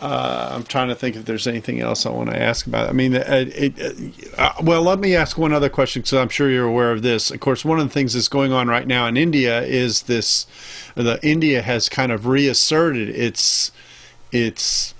uh, 0.00 0.50
I'm 0.52 0.62
trying 0.64 0.88
to 0.88 0.94
think 0.94 1.16
if 1.16 1.24
there's 1.24 1.46
anything 1.46 1.80
else 1.80 2.06
I 2.06 2.10
want 2.10 2.30
to 2.30 2.40
ask 2.40 2.66
about. 2.66 2.88
I 2.88 2.92
mean, 2.92 3.16
uh, 3.16 3.24
it, 3.28 3.78
it, 3.78 4.34
uh, 4.38 4.52
well, 4.62 4.82
let 4.82 5.00
me 5.00 5.16
ask 5.16 5.36
one 5.36 5.52
other 5.52 5.68
question 5.68 6.02
because 6.02 6.14
I'm 6.14 6.28
sure 6.28 6.48
you're 6.48 6.66
aware 6.66 6.92
of 6.92 7.02
this. 7.02 7.30
Of 7.30 7.40
course, 7.40 7.64
one 7.64 7.80
of 7.80 7.86
the 7.86 7.92
things 7.92 8.14
that's 8.14 8.28
going 8.28 8.52
on 8.52 8.68
right 8.68 8.86
now 8.86 9.06
in 9.06 9.16
India 9.16 9.62
is 9.62 10.02
this: 10.02 10.46
the 10.94 11.18
India 11.22 11.62
has 11.62 11.88
kind 11.88 12.12
of 12.12 12.26
reasserted 12.26 13.08
its 13.08 13.72
its 14.30 14.94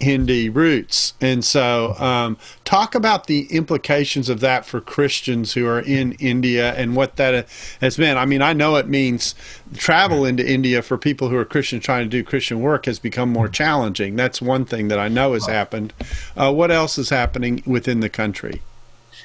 Hindi 0.00 0.48
roots. 0.48 1.14
And 1.20 1.44
so, 1.44 1.94
um, 1.98 2.36
talk 2.64 2.94
about 2.94 3.26
the 3.26 3.46
implications 3.54 4.28
of 4.28 4.40
that 4.40 4.64
for 4.64 4.80
Christians 4.80 5.52
who 5.52 5.66
are 5.66 5.80
in 5.80 6.12
India 6.12 6.74
and 6.74 6.96
what 6.96 7.16
that 7.16 7.46
has 7.80 7.98
meant. 7.98 8.18
I 8.18 8.24
mean, 8.24 8.42
I 8.42 8.52
know 8.52 8.76
it 8.76 8.88
means 8.88 9.34
travel 9.76 10.24
into 10.24 10.48
India 10.48 10.82
for 10.82 10.96
people 10.96 11.28
who 11.28 11.36
are 11.36 11.44
Christian 11.44 11.80
trying 11.80 12.04
to 12.04 12.08
do 12.10 12.24
Christian 12.24 12.60
work 12.60 12.86
has 12.86 12.98
become 12.98 13.30
more 13.30 13.48
challenging. 13.48 14.16
That's 14.16 14.40
one 14.40 14.64
thing 14.64 14.88
that 14.88 14.98
I 14.98 15.08
know 15.08 15.34
has 15.34 15.46
happened. 15.46 15.92
Uh, 16.36 16.52
what 16.52 16.70
else 16.70 16.98
is 16.98 17.10
happening 17.10 17.62
within 17.66 18.00
the 18.00 18.08
country? 18.08 18.62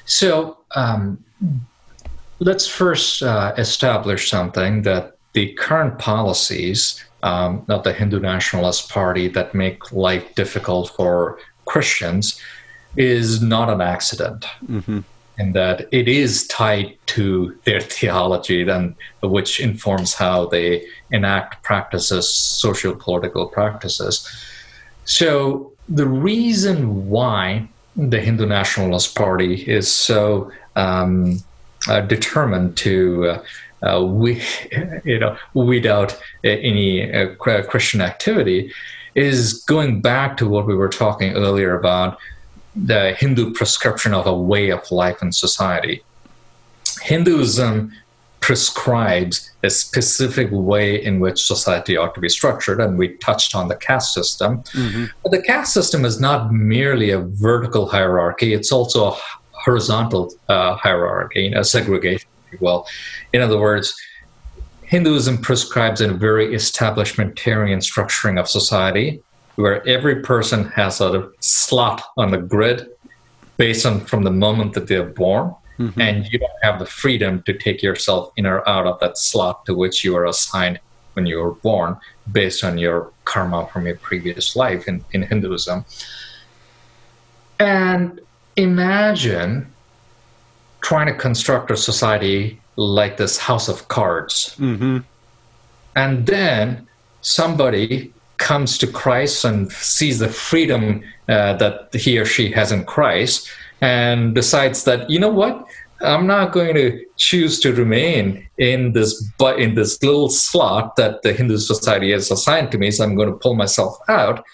So, 0.04 0.58
um, 0.74 1.24
let's 2.38 2.68
first 2.68 3.22
uh, 3.22 3.54
establish 3.56 4.28
something 4.30 4.82
that 4.82 5.16
the 5.32 5.52
current 5.54 5.98
policies 5.98 7.04
um, 7.22 7.64
of 7.68 7.82
the 7.84 7.92
Hindu 7.92 8.20
Nationalist 8.20 8.88
Party 8.90 9.28
that 9.28 9.54
make 9.54 9.92
life 9.92 10.34
difficult 10.34 10.90
for 10.90 11.38
Christians 11.64 12.40
is 12.96 13.42
not 13.42 13.68
an 13.68 13.80
accident. 13.80 14.46
Mm-hmm. 14.64 15.00
In 15.38 15.52
that 15.52 15.86
it 15.92 16.08
is 16.08 16.46
tied 16.46 16.96
to 17.06 17.54
their 17.64 17.80
theology, 17.80 18.64
then 18.64 18.96
which 19.22 19.60
informs 19.60 20.14
how 20.14 20.46
they 20.46 20.86
enact 21.10 21.62
practices, 21.62 22.32
social 22.32 22.96
political 22.96 23.46
practices. 23.46 24.26
So 25.04 25.72
the 25.90 26.06
reason 26.06 27.10
why 27.10 27.68
the 27.96 28.20
Hindu 28.20 28.46
Nationalist 28.46 29.14
Party 29.14 29.62
is 29.68 29.92
so 29.92 30.50
um, 30.74 31.40
uh, 31.86 32.00
determined 32.00 32.76
to 32.78 33.26
uh, 33.26 33.42
uh, 33.82 34.04
we, 34.04 34.42
you 35.04 35.18
know, 35.18 35.36
without 35.54 36.18
any 36.44 37.12
uh, 37.12 37.34
Christian 37.36 38.00
activity, 38.00 38.72
is 39.14 39.64
going 39.64 40.00
back 40.00 40.36
to 40.36 40.48
what 40.48 40.66
we 40.66 40.74
were 40.74 40.88
talking 40.88 41.32
earlier 41.34 41.78
about 41.78 42.18
the 42.74 43.14
Hindu 43.14 43.54
prescription 43.54 44.12
of 44.12 44.26
a 44.26 44.36
way 44.36 44.70
of 44.70 44.90
life 44.90 45.22
in 45.22 45.32
society. 45.32 46.02
Hinduism 47.00 47.92
prescribes 48.40 49.50
a 49.64 49.70
specific 49.70 50.48
way 50.52 51.02
in 51.02 51.18
which 51.18 51.44
society 51.44 51.96
ought 51.96 52.14
to 52.14 52.20
be 52.20 52.28
structured, 52.28 52.80
and 52.80 52.98
we 52.98 53.16
touched 53.16 53.54
on 53.54 53.68
the 53.68 53.76
caste 53.76 54.12
system. 54.12 54.62
Mm-hmm. 54.74 55.06
But 55.22 55.32
the 55.32 55.42
caste 55.42 55.72
system 55.72 56.04
is 56.04 56.20
not 56.20 56.52
merely 56.52 57.10
a 57.10 57.20
vertical 57.20 57.88
hierarchy, 57.88 58.52
it's 58.52 58.70
also 58.70 59.12
a 59.12 59.16
horizontal 59.52 60.32
uh, 60.48 60.76
hierarchy, 60.76 61.52
a 61.52 61.64
segregation 61.64 62.28
well. 62.60 62.86
In 63.32 63.42
other 63.42 63.58
words, 63.58 63.94
Hinduism 64.82 65.38
prescribes 65.38 66.00
a 66.00 66.12
very 66.12 66.48
establishmentarian 66.48 67.82
structuring 67.82 68.38
of 68.38 68.48
society 68.48 69.20
where 69.56 69.86
every 69.88 70.22
person 70.22 70.64
has 70.70 71.00
a 71.00 71.30
slot 71.40 72.02
on 72.16 72.30
the 72.30 72.38
grid 72.38 72.88
based 73.56 73.84
on 73.86 74.00
from 74.00 74.22
the 74.22 74.30
moment 74.30 74.74
that 74.74 74.86
they're 74.86 75.02
born. 75.02 75.54
Mm-hmm. 75.78 76.00
And 76.00 76.26
you 76.32 76.38
don't 76.38 76.62
have 76.62 76.78
the 76.78 76.86
freedom 76.86 77.42
to 77.42 77.52
take 77.52 77.82
yourself 77.82 78.32
in 78.36 78.46
or 78.46 78.66
out 78.66 78.86
of 78.86 78.98
that 79.00 79.18
slot 79.18 79.66
to 79.66 79.74
which 79.74 80.04
you 80.04 80.16
are 80.16 80.24
assigned 80.24 80.78
when 81.12 81.26
you 81.26 81.38
were 81.38 81.52
born 81.52 81.98
based 82.30 82.64
on 82.64 82.78
your 82.78 83.12
karma 83.24 83.66
from 83.72 83.86
your 83.86 83.96
previous 83.96 84.56
life 84.56 84.88
in, 84.88 85.04
in 85.12 85.22
Hinduism. 85.22 85.84
And 87.58 88.20
imagine 88.56 89.72
trying 90.86 91.08
to 91.08 91.14
construct 91.14 91.68
a 91.72 91.76
society 91.76 92.60
like 92.76 93.16
this 93.16 93.38
house 93.38 93.68
of 93.68 93.88
cards. 93.88 94.54
Mm-hmm. 94.60 94.98
And 95.96 96.26
then 96.26 96.86
somebody 97.22 98.12
comes 98.36 98.78
to 98.78 98.86
Christ 98.86 99.44
and 99.44 99.72
sees 99.72 100.20
the 100.20 100.28
freedom 100.28 101.02
uh, 101.28 101.54
that 101.54 101.92
he 101.92 102.16
or 102.20 102.24
she 102.24 102.52
has 102.52 102.70
in 102.70 102.84
Christ 102.84 103.50
and 103.80 104.32
decides 104.32 104.84
that, 104.84 105.10
you 105.10 105.18
know 105.18 105.34
what? 105.42 105.66
I'm 106.02 106.28
not 106.28 106.52
going 106.52 106.76
to 106.76 107.04
choose 107.16 107.58
to 107.60 107.72
remain 107.72 108.46
in 108.58 108.92
this 108.92 109.10
but 109.38 109.58
in 109.58 109.74
this 109.74 110.00
little 110.04 110.28
slot 110.28 110.94
that 110.96 111.22
the 111.22 111.32
Hindu 111.32 111.56
society 111.58 112.12
has 112.12 112.30
assigned 112.30 112.70
to 112.70 112.78
me, 112.78 112.92
so 112.92 113.02
I'm 113.02 113.16
going 113.16 113.32
to 113.32 113.38
pull 113.44 113.56
myself 113.56 113.98
out. 114.08 114.44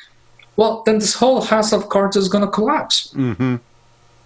Well, 0.57 0.83
then 0.87 0.99
this 0.99 1.15
whole 1.15 1.43
house 1.43 1.73
of 1.75 1.91
cards 1.91 2.17
is 2.17 2.29
going 2.31 2.45
to 2.45 2.51
collapse. 2.51 3.13
Mm-hmm. 3.13 3.57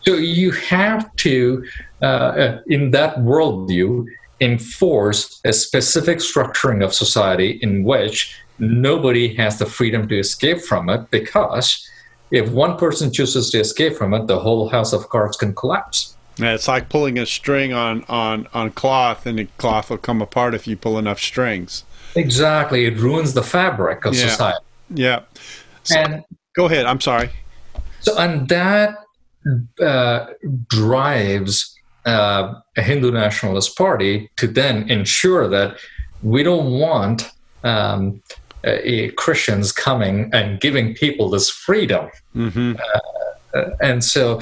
So 0.07 0.15
you 0.15 0.53
have 0.53 1.15
to, 1.17 1.65
uh, 2.01 2.05
uh, 2.05 2.61
in 2.69 2.93
that 2.93 3.17
worldview, 3.19 4.07
enforce 4.41 5.41
a 5.45 5.53
specific 5.53 6.19
structuring 6.19 6.85
of 6.85 6.95
society 6.95 7.59
in 7.63 7.83
which 7.83 8.39
nobody 8.59 9.35
has 9.35 9.59
the 9.59 9.67
freedom 9.67 10.07
to 10.09 10.19
escape 10.19 10.61
from 10.61 10.89
it 10.89 11.11
because 11.11 11.89
if 12.31 12.49
one 12.51 12.77
person 12.77 13.13
chooses 13.13 13.51
to 13.51 13.59
escape 13.61 13.95
from 13.97 14.15
it, 14.15 14.27
the 14.29 14.39
whole 14.39 14.69
house 14.69 14.93
of 14.93 15.09
cards 15.09 15.37
can 15.37 15.55
collapse. 15.55 16.15
Yeah, 16.39 16.55
it's 16.55 16.69
like 16.69 16.89
pulling 16.89 17.19
a 17.19 17.27
string 17.27 17.73
on, 17.73 18.05
on, 18.09 18.47
on 18.53 18.71
cloth, 18.73 19.27
and 19.27 19.39
the 19.39 19.47
cloth 19.59 19.89
will 19.91 19.97
come 19.99 20.21
apart 20.21 20.55
if 20.55 20.67
you 20.69 20.77
pull 20.77 20.99
enough 20.99 21.19
strings. 21.19 21.83
Exactly. 22.15 22.85
It 22.85 22.97
ruins 22.99 23.33
the 23.33 23.43
fabric 23.43 24.05
of 24.05 24.15
Yeah. 24.15 24.29
society. 24.29 24.59
Yeah. 24.91 25.21
So- 25.83 25.99
And 25.99 26.25
go 26.55 26.67
ahead. 26.67 26.85
I'm 26.87 27.01
sorry. 27.01 27.31
So, 28.01 28.17
and 28.19 28.49
that 28.51 28.97
uh, 29.81 30.27
drives 30.69 31.77
uh, 32.05 32.55
a 32.77 32.83
Hindu 32.83 33.11
nationalist 33.11 33.77
party 33.77 34.31
to 34.37 34.47
then 34.47 34.89
ensure 34.89 35.49
that 35.49 35.77
we 36.23 36.43
don't 36.43 36.79
want 36.79 37.31
um, 37.65 38.23
uh, 38.65 38.77
Christians 39.17 39.73
coming 39.73 40.31
and 40.33 40.61
giving 40.61 40.95
people 40.95 41.31
this 41.31 41.51
freedom. 41.51 42.11
Mm-hmm. 42.35 42.75
Uh, 43.55 43.71
and 43.81 44.05
so 44.05 44.41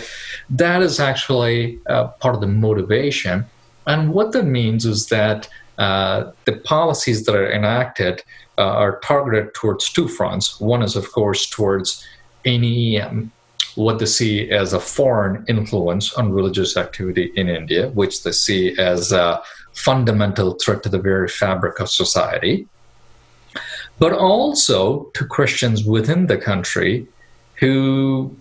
that 0.50 0.82
is 0.82 0.98
actually 1.00 1.78
uh, 1.86 2.08
part 2.08 2.34
of 2.34 2.40
the 2.40 2.46
motivation. 2.46 3.44
And 3.86 4.12
what 4.12 4.32
that 4.32 4.44
means 4.44 4.86
is 4.86 5.08
that 5.08 5.48
uh, 5.78 6.30
the 6.44 6.52
policies 6.52 7.24
that 7.26 7.34
are 7.34 7.50
enacted 7.50 8.22
uh, 8.56 8.62
are 8.62 9.00
targeted 9.00 9.54
towards 9.54 9.92
two 9.92 10.08
fronts. 10.08 10.60
One 10.60 10.82
is, 10.82 10.96
of 10.96 11.10
course, 11.12 11.48
towards 11.48 12.06
any 12.44 13.00
um, 13.00 13.32
what 13.76 13.98
they 13.98 14.06
see 14.06 14.50
as 14.50 14.72
a 14.72 14.80
foreign 14.80 15.44
influence 15.48 16.12
on 16.14 16.32
religious 16.32 16.76
activity 16.76 17.32
in 17.36 17.48
India, 17.48 17.88
which 17.90 18.22
they 18.22 18.32
see 18.32 18.78
as 18.78 19.12
a 19.12 19.42
fundamental 19.72 20.52
threat 20.54 20.82
to 20.82 20.88
the 20.88 20.98
very 20.98 21.28
fabric 21.28 21.80
of 21.80 21.90
society, 21.90 22.66
but 23.98 24.12
also 24.12 25.04
to 25.14 25.26
Christians 25.26 25.84
within 25.84 26.26
the 26.26 26.36
country 26.36 27.06
who 27.56 28.36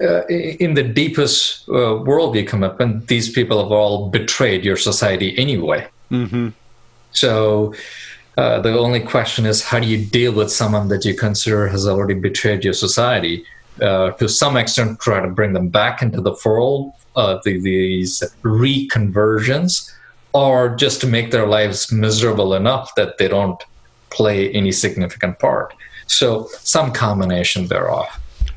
uh, 0.00 0.26
in 0.26 0.74
the 0.74 0.82
deepest 0.82 1.68
uh, 1.68 2.02
worldview 2.02 2.46
commitment, 2.46 3.06
these 3.06 3.30
people 3.30 3.62
have 3.62 3.70
all 3.70 4.08
betrayed 4.10 4.64
your 4.64 4.76
society 4.76 5.38
anyway. 5.38 5.86
Mm-hmm. 6.10 6.48
So 7.12 7.74
uh, 8.36 8.60
the 8.60 8.76
only 8.76 9.00
question 9.00 9.46
is 9.46 9.62
how 9.62 9.78
do 9.78 9.86
you 9.86 10.04
deal 10.04 10.32
with 10.32 10.50
someone 10.50 10.88
that 10.88 11.04
you 11.04 11.14
consider 11.14 11.68
has 11.68 11.86
already 11.86 12.14
betrayed 12.14 12.64
your 12.64 12.74
society? 12.74 13.44
Uh, 13.80 14.10
to 14.12 14.28
some 14.28 14.56
extent, 14.56 15.00
try 15.00 15.20
to 15.20 15.28
bring 15.28 15.52
them 15.52 15.68
back 15.68 16.00
into 16.02 16.20
the 16.20 16.34
fold, 16.34 16.92
uh, 17.16 17.38
the, 17.44 17.60
these 17.60 18.22
reconversions, 18.42 19.90
or 20.32 20.74
just 20.76 21.00
to 21.00 21.06
make 21.06 21.30
their 21.30 21.46
lives 21.46 21.90
miserable 21.92 22.54
enough 22.54 22.94
that 22.96 23.18
they 23.18 23.28
don't 23.28 23.62
play 24.10 24.50
any 24.52 24.72
significant 24.72 25.38
part. 25.38 25.74
So, 26.06 26.48
some 26.60 26.92
combination 26.92 27.66
thereof. 27.66 28.06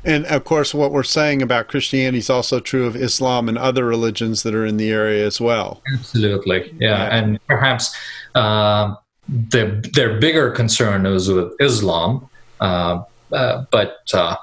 And 0.03 0.25
of 0.27 0.43
course, 0.43 0.74
what 0.74 0.91
we're 0.91 1.03
saying 1.03 1.41
about 1.41 1.67
Christianity 1.67 2.19
is 2.19 2.29
also 2.29 2.59
true 2.59 2.86
of 2.86 2.95
Islam 2.95 3.50
and 3.50 3.57
other 3.57 3.86
religions 3.86 4.43
that 4.43 4.53
are 4.53 4.65
in 4.65 4.77
the 4.77 4.89
area 4.91 5.25
as 5.25 5.41
well. 5.41 5.81
Absolutely, 5.93 6.74
yeah, 6.79 7.07
Yeah. 7.07 7.17
and 7.17 7.39
perhaps 7.47 7.95
uh, 8.36 8.95
the, 9.27 9.89
their 9.93 10.19
bigger 10.19 10.51
concern 10.51 11.05
is 11.05 11.29
with 11.29 11.53
Islam, 11.59 12.29
uh, 12.62 13.03
uh, 13.33 13.65
but 13.71 13.97
uh, 14.13 14.36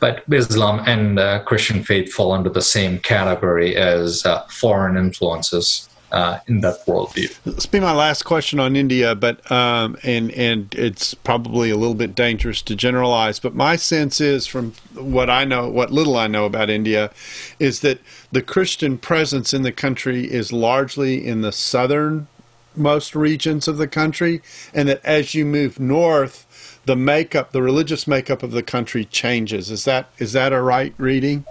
but 0.00 0.22
Islam 0.30 0.82
and 0.86 1.18
uh, 1.18 1.40
Christian 1.40 1.82
faith 1.82 2.12
fall 2.12 2.32
under 2.32 2.50
the 2.50 2.62
same 2.62 2.98
category 2.98 3.76
as 3.76 4.24
uh, 4.24 4.44
foreign 4.48 4.96
influences 4.96 5.88
uh, 6.12 6.38
in 6.46 6.60
that 6.60 6.84
worldview. 6.86 7.36
This 7.44 7.66
will 7.66 7.70
be 7.70 7.80
my 7.80 7.92
last 7.92 8.24
question 8.24 8.60
on 8.60 8.76
India, 8.76 9.14
but 9.14 9.50
um, 9.50 9.96
and 10.02 10.30
and 10.32 10.74
it's 10.74 11.14
probably 11.14 11.70
a 11.70 11.76
little 11.76 11.94
bit 11.94 12.14
dangerous 12.14 12.62
to 12.62 12.74
generalize. 12.74 13.38
But 13.38 13.54
my 13.54 13.76
sense 13.76 14.20
is, 14.20 14.46
from 14.46 14.72
what 14.94 15.28
I 15.28 15.44
know, 15.44 15.68
what 15.68 15.90
little 15.90 16.16
I 16.16 16.26
know 16.26 16.46
about 16.46 16.70
India, 16.70 17.10
is 17.58 17.80
that 17.80 18.00
the 18.32 18.42
Christian 18.42 18.98
presence 18.98 19.52
in 19.52 19.62
the 19.62 19.72
country 19.72 20.30
is 20.30 20.52
largely 20.52 21.26
in 21.26 21.42
the 21.42 21.52
southernmost 21.52 23.14
regions 23.14 23.68
of 23.68 23.76
the 23.76 23.88
country, 23.88 24.40
and 24.72 24.88
that 24.88 25.04
as 25.04 25.34
you 25.34 25.44
move 25.44 25.78
north, 25.78 26.46
the 26.88 26.96
makeup, 26.96 27.52
the 27.52 27.60
religious 27.60 28.08
makeup 28.08 28.42
of 28.42 28.50
the 28.50 28.62
country 28.62 29.04
changes. 29.04 29.70
Is 29.70 29.84
that 29.84 30.08
is 30.16 30.32
that 30.32 30.54
a 30.54 30.60
right 30.60 30.94
reading? 30.96 31.44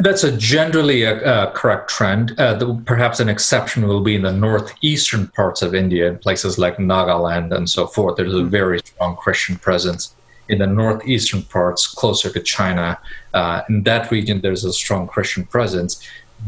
That's 0.00 0.24
a 0.24 0.36
generally 0.36 1.04
a, 1.04 1.50
correct 1.52 1.88
trend. 1.90 2.38
Uh, 2.38 2.54
the, 2.54 2.74
perhaps 2.86 3.20
an 3.20 3.28
exception 3.28 3.86
will 3.86 4.02
be 4.02 4.14
in 4.16 4.22
the 4.22 4.32
northeastern 4.32 5.28
parts 5.28 5.62
of 5.62 5.74
India, 5.74 6.08
in 6.08 6.18
places 6.18 6.58
like 6.58 6.76
Nagaland 6.78 7.52
and 7.56 7.68
so 7.70 7.86
forth. 7.86 8.16
There's 8.16 8.34
a 8.34 8.42
very 8.42 8.80
strong 8.80 9.16
Christian 9.16 9.56
presence. 9.56 10.14
In 10.48 10.58
the 10.58 10.66
northeastern 10.66 11.42
parts, 11.42 11.86
closer 11.86 12.28
to 12.32 12.40
China, 12.40 12.98
uh, 13.34 13.62
in 13.68 13.84
that 13.84 14.10
region, 14.10 14.40
there's 14.40 14.64
a 14.64 14.72
strong 14.72 15.06
Christian 15.06 15.44
presence. 15.44 15.92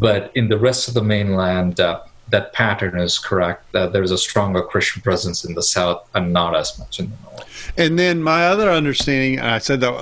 But 0.00 0.32
in 0.34 0.48
the 0.48 0.58
rest 0.58 0.88
of 0.88 0.94
the 0.94 1.04
mainland, 1.14 1.78
uh, 1.78 2.00
that 2.32 2.52
pattern 2.52 2.98
is 2.98 3.18
correct. 3.18 3.70
that 3.72 3.92
there's 3.92 4.10
a 4.10 4.18
stronger 4.18 4.62
Christian 4.62 5.02
presence 5.02 5.44
in 5.44 5.54
the 5.54 5.62
south 5.62 6.08
and 6.14 6.32
not 6.32 6.56
as 6.56 6.78
much 6.78 6.98
in 6.98 7.10
the 7.10 7.16
north. 7.30 7.72
And 7.76 7.98
then 7.98 8.22
my 8.22 8.46
other 8.46 8.70
understanding, 8.70 9.38
and 9.38 9.48
I 9.48 9.58
said 9.58 9.80
that 9.80 9.92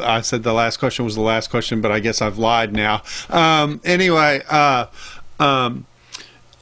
I 0.00 0.20
said 0.20 0.42
the 0.42 0.52
last 0.52 0.78
question 0.78 1.04
was 1.04 1.14
the 1.14 1.22
last 1.22 1.48
question, 1.48 1.80
but 1.80 1.90
I 1.90 2.00
guess 2.00 2.20
I've 2.20 2.36
lied 2.38 2.72
now. 2.72 3.02
Um, 3.30 3.80
anyway, 3.84 4.42
uh, 4.50 4.86
um, 5.40 5.86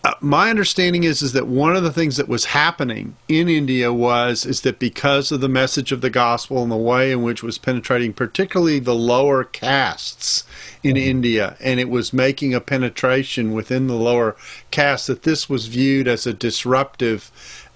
uh, 0.06 0.14
my 0.20 0.50
understanding 0.50 1.02
is 1.02 1.20
is 1.20 1.32
that 1.32 1.48
one 1.48 1.74
of 1.74 1.82
the 1.82 1.92
things 1.92 2.16
that 2.16 2.28
was 2.28 2.44
happening 2.44 3.16
in 3.26 3.48
India 3.48 3.92
was 3.92 4.46
is 4.46 4.60
that 4.60 4.78
because 4.78 5.32
of 5.32 5.40
the 5.40 5.48
message 5.48 5.90
of 5.90 6.00
the 6.00 6.08
gospel 6.08 6.62
and 6.62 6.70
the 6.70 6.76
way 6.76 7.10
in 7.10 7.22
which 7.22 7.42
it 7.42 7.46
was 7.46 7.58
penetrating, 7.58 8.12
particularly 8.12 8.78
the 8.78 8.94
lower 8.94 9.42
castes 9.42 10.44
in 10.84 10.96
India, 10.96 11.56
and 11.58 11.80
it 11.80 11.90
was 11.90 12.12
making 12.12 12.54
a 12.54 12.60
penetration 12.60 13.52
within 13.52 13.88
the 13.88 13.96
lower 13.96 14.36
caste, 14.70 15.08
that 15.08 15.24
this 15.24 15.50
was 15.50 15.66
viewed 15.66 16.06
as 16.06 16.24
a 16.24 16.32
disruptive 16.32 17.32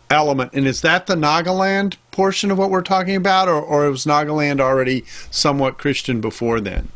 element. 0.08 0.52
And 0.52 0.68
is 0.68 0.82
that 0.82 1.08
the 1.08 1.16
Nagaland 1.16 1.96
portion 2.12 2.52
of 2.52 2.58
what 2.58 2.70
we're 2.70 2.82
talking 2.82 3.16
about, 3.16 3.48
or, 3.48 3.60
or 3.60 3.90
was 3.90 4.04
Nagaland 4.04 4.60
already 4.60 5.04
somewhat 5.32 5.78
Christian 5.78 6.20
before 6.20 6.60
then? 6.60 6.90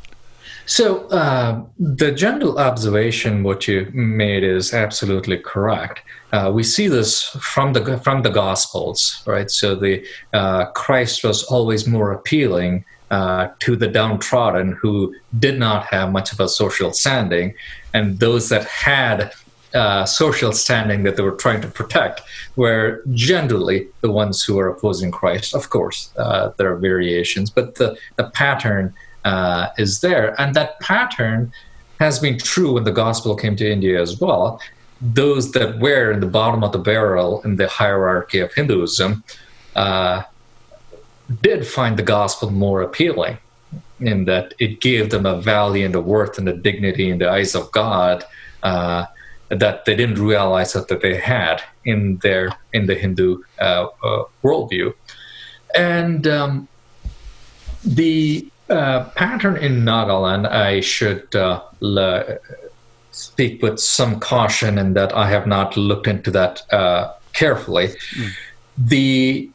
So 0.66 1.06
uh, 1.08 1.62
the 1.78 2.12
general 2.12 2.58
observation 2.58 3.42
what 3.42 3.68
you 3.68 3.90
made 3.92 4.42
is 4.42 4.72
absolutely 4.72 5.38
correct. 5.38 6.00
Uh, 6.32 6.50
we 6.54 6.62
see 6.62 6.88
this 6.88 7.22
from 7.40 7.74
the 7.74 7.98
from 7.98 8.22
the 8.22 8.30
Gospels, 8.30 9.22
right? 9.26 9.50
So 9.50 9.74
the 9.74 10.04
uh, 10.32 10.66
Christ 10.72 11.22
was 11.22 11.44
always 11.44 11.86
more 11.86 12.12
appealing 12.12 12.84
uh, 13.10 13.48
to 13.60 13.76
the 13.76 13.88
downtrodden 13.88 14.72
who 14.72 15.14
did 15.38 15.58
not 15.58 15.86
have 15.86 16.10
much 16.10 16.32
of 16.32 16.40
a 16.40 16.48
social 16.48 16.92
standing, 16.92 17.54
and 17.92 18.18
those 18.18 18.48
that 18.48 18.64
had 18.64 19.32
uh, 19.74 20.04
social 20.04 20.52
standing 20.52 21.02
that 21.02 21.16
they 21.16 21.22
were 21.22 21.36
trying 21.36 21.60
to 21.60 21.68
protect 21.68 22.22
were 22.56 23.02
generally 23.12 23.88
the 24.00 24.10
ones 24.10 24.42
who 24.42 24.54
were 24.54 24.68
opposing 24.68 25.10
Christ. 25.10 25.54
Of 25.54 25.70
course, 25.70 26.10
uh, 26.16 26.50
there 26.56 26.72
are 26.72 26.76
variations, 26.76 27.50
but 27.50 27.74
the, 27.74 27.98
the 28.16 28.30
pattern 28.30 28.94
uh, 29.24 29.68
is 29.78 30.00
there. 30.00 30.38
And 30.40 30.54
that 30.54 30.80
pattern 30.80 31.52
has 32.00 32.18
been 32.18 32.38
true 32.38 32.74
when 32.74 32.84
the 32.84 32.92
gospel 32.92 33.36
came 33.36 33.56
to 33.56 33.70
India 33.70 34.00
as 34.00 34.20
well. 34.20 34.60
Those 35.00 35.52
that 35.52 35.78
were 35.78 36.12
in 36.12 36.20
the 36.20 36.26
bottom 36.26 36.62
of 36.64 36.72
the 36.72 36.78
barrel 36.78 37.42
in 37.42 37.56
the 37.56 37.68
hierarchy 37.68 38.40
of 38.40 38.52
Hinduism 38.52 39.22
uh, 39.76 40.22
did 41.42 41.66
find 41.66 41.96
the 41.96 42.02
gospel 42.02 42.50
more 42.50 42.82
appealing 42.82 43.38
in 44.00 44.24
that 44.26 44.54
it 44.58 44.80
gave 44.80 45.10
them 45.10 45.24
a 45.26 45.40
value 45.40 45.86
and 45.86 45.94
a 45.94 46.00
worth 46.00 46.38
and 46.38 46.48
a 46.48 46.56
dignity 46.56 47.10
in 47.10 47.18
the 47.18 47.30
eyes 47.30 47.54
of 47.54 47.70
God 47.72 48.24
uh, 48.62 49.06
that 49.48 49.84
they 49.84 49.94
didn't 49.94 50.18
realize 50.18 50.72
that, 50.72 50.88
that 50.88 51.00
they 51.00 51.16
had 51.16 51.62
in 51.84 52.18
their 52.22 52.50
in 52.72 52.86
the 52.86 52.94
Hindu 52.94 53.42
uh, 53.60 53.86
uh, 54.02 54.24
worldview. 54.42 54.94
And 55.74 56.26
um, 56.26 56.68
the 57.84 58.48
uh, 58.70 59.04
pattern 59.10 59.56
in 59.56 59.84
Nagaland, 59.84 60.48
I 60.50 60.80
should 60.80 61.34
uh, 61.34 61.62
le- 61.80 62.38
speak 63.10 63.62
with 63.62 63.78
some 63.78 64.18
caution 64.20 64.78
in 64.78 64.94
that 64.94 65.14
I 65.14 65.28
have 65.28 65.46
not 65.46 65.76
looked 65.76 66.06
into 66.06 66.30
that 66.32 66.62
uh, 66.72 67.12
carefully. 67.32 67.88
Mm. 67.88 68.30
The 68.76 69.50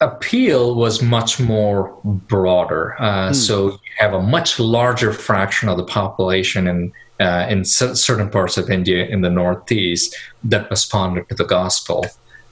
appeal 0.00 0.74
was 0.74 1.02
much 1.02 1.38
more 1.38 1.96
broader. 2.04 2.96
Uh, 2.98 3.30
mm. 3.30 3.34
So 3.34 3.72
you 3.72 3.78
have 3.98 4.14
a 4.14 4.22
much 4.22 4.58
larger 4.58 5.12
fraction 5.12 5.68
of 5.68 5.76
the 5.76 5.84
population 5.84 6.66
in 6.66 6.92
uh, 7.20 7.46
in 7.48 7.64
c- 7.64 7.94
certain 7.94 8.28
parts 8.30 8.56
of 8.56 8.68
India 8.68 9.06
in 9.06 9.20
the 9.20 9.30
northeast 9.30 10.16
that 10.42 10.68
responded 10.70 11.28
to 11.28 11.34
the 11.36 11.44
gospel, 11.44 12.04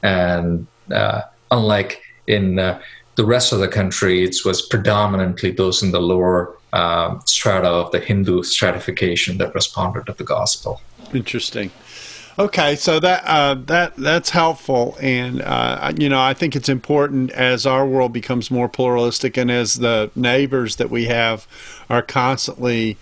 and 0.03 0.67
uh, 0.93 1.23
unlike 1.51 2.01
in 2.27 2.59
uh, 2.59 2.81
the 3.21 3.27
rest 3.27 3.53
of 3.53 3.59
the 3.59 3.69
country, 3.69 4.25
it 4.25 4.35
was 4.47 4.63
predominantly 4.63 5.51
those 5.51 5.83
in 5.83 5.91
the 5.91 6.01
lower 6.01 6.57
uh, 6.73 7.19
strata 7.27 7.69
of 7.69 7.93
the 7.93 8.01
Hindu 8.01 8.43
stratification 8.43 9.37
that 9.37 9.55
responded 9.55 10.07
to 10.07 10.15
the 10.15 10.25
gospel. 10.25 10.81
Interesting. 11.13 11.71
Okay, 12.39 12.77
so 12.77 12.99
that 12.99 13.23
uh, 13.27 13.57
that 13.67 13.95
that's 13.97 14.31
helpful, 14.31 14.97
and 15.03 15.43
uh, 15.43 15.93
you 15.99 16.09
know 16.09 16.23
I 16.23 16.33
think 16.33 16.57
it's 16.57 16.71
important 16.71 17.31
as 17.33 17.67
our 17.67 17.87
world 17.87 18.15
becomes 18.15 18.51
more 18.51 18.71
pluralistic, 18.71 19.37
and 19.37 19.51
as 19.51 19.75
the 19.75 20.11
neighbors 20.15 20.77
that 20.77 20.89
we 20.89 21.05
have 21.05 21.47
are 21.91 22.01
constantly 22.01 22.97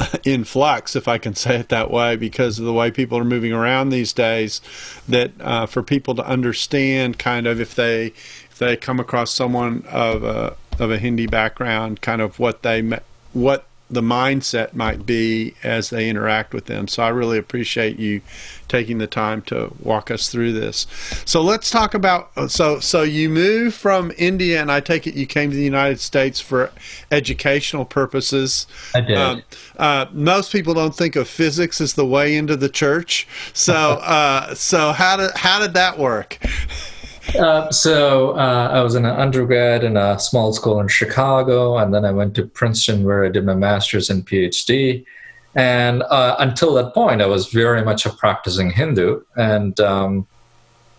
in 0.24 0.44
flux, 0.44 0.96
if 0.96 1.08
I 1.08 1.18
can 1.18 1.34
say 1.34 1.56
it 1.56 1.68
that 1.70 1.90
way, 1.90 2.16
because 2.16 2.58
of 2.58 2.64
the 2.64 2.72
way 2.72 2.90
people 2.90 3.16
are 3.18 3.24
moving 3.24 3.52
around 3.52 3.88
these 3.88 4.12
days. 4.12 4.60
That 5.08 5.32
uh, 5.40 5.64
for 5.64 5.82
people 5.82 6.14
to 6.16 6.26
understand, 6.26 7.18
kind 7.18 7.46
of, 7.46 7.60
if 7.60 7.74
they 7.74 8.12
they 8.62 8.76
come 8.76 9.00
across 9.00 9.32
someone 9.32 9.84
of 9.90 10.22
a 10.22 10.56
of 10.78 10.90
a 10.90 10.98
Hindi 10.98 11.26
background, 11.26 12.00
kind 12.00 12.22
of 12.22 12.38
what 12.38 12.62
they 12.62 12.98
what 13.32 13.66
the 13.90 14.00
mindset 14.00 14.72
might 14.72 15.04
be 15.04 15.54
as 15.62 15.90
they 15.90 16.08
interact 16.08 16.54
with 16.54 16.64
them. 16.64 16.88
So 16.88 17.02
I 17.02 17.08
really 17.08 17.36
appreciate 17.36 17.98
you 17.98 18.22
taking 18.66 18.96
the 18.96 19.06
time 19.06 19.42
to 19.42 19.70
walk 19.80 20.10
us 20.10 20.30
through 20.30 20.54
this. 20.54 20.86
So 21.26 21.42
let's 21.42 21.68
talk 21.68 21.92
about 21.92 22.50
so 22.50 22.80
so 22.80 23.02
you 23.02 23.28
moved 23.28 23.74
from 23.74 24.12
India 24.16 24.60
and 24.62 24.72
I 24.72 24.80
take 24.80 25.06
it 25.06 25.14
you 25.14 25.26
came 25.26 25.50
to 25.50 25.56
the 25.56 25.62
United 25.62 26.00
States 26.00 26.40
for 26.40 26.72
educational 27.10 27.84
purposes. 27.84 28.66
I 28.94 29.00
did. 29.02 29.18
Um, 29.18 29.42
uh, 29.76 30.06
most 30.12 30.52
people 30.52 30.72
don't 30.72 30.96
think 30.96 31.16
of 31.16 31.28
physics 31.28 31.80
as 31.80 31.94
the 31.94 32.06
way 32.06 32.34
into 32.34 32.56
the 32.56 32.70
church. 32.70 33.26
So 33.52 33.74
uh, 34.02 34.54
so 34.54 34.92
how 34.92 35.16
did 35.16 35.32
how 35.34 35.58
did 35.58 35.74
that 35.74 35.98
work? 35.98 36.38
Uh, 37.38 37.70
so 37.70 38.32
uh, 38.32 38.68
I 38.72 38.82
was 38.82 38.94
an 38.94 39.06
undergrad 39.06 39.84
in 39.84 39.96
a 39.96 40.18
small 40.18 40.52
school 40.52 40.80
in 40.80 40.88
Chicago, 40.88 41.78
and 41.78 41.94
then 41.94 42.04
I 42.04 42.10
went 42.10 42.34
to 42.36 42.46
Princeton 42.46 43.04
where 43.04 43.24
I 43.24 43.28
did 43.28 43.46
my 43.46 43.54
master's 43.54 44.10
and 44.10 44.26
PhD. 44.26 45.04
And 45.54 46.02
uh, 46.04 46.36
until 46.38 46.74
that 46.74 46.94
point, 46.94 47.22
I 47.22 47.26
was 47.26 47.48
very 47.48 47.84
much 47.84 48.06
a 48.06 48.10
practicing 48.10 48.70
Hindu, 48.70 49.22
and 49.36 49.78
um, 49.80 50.26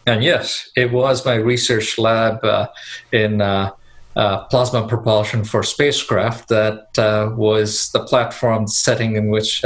and 0.06 0.24
yes, 0.24 0.70
it 0.76 0.92
was 0.92 1.26
my 1.26 1.36
research 1.36 1.98
lab 1.98 2.44
uh, 2.44 2.68
in 3.12 3.42
uh, 3.42 3.72
plasma 4.16 4.88
propulsion 4.88 5.44
for 5.44 5.64
spacecraft 5.64 6.50
that 6.50 6.88
was 7.36 7.90
the 7.92 8.04
platform 8.04 8.68
setting 8.68 9.16
in 9.16 9.30
which 9.30 9.64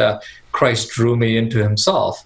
Christ 0.54 0.90
drew 0.92 1.18
me 1.18 1.38
into 1.38 1.62
Himself. 1.62 2.24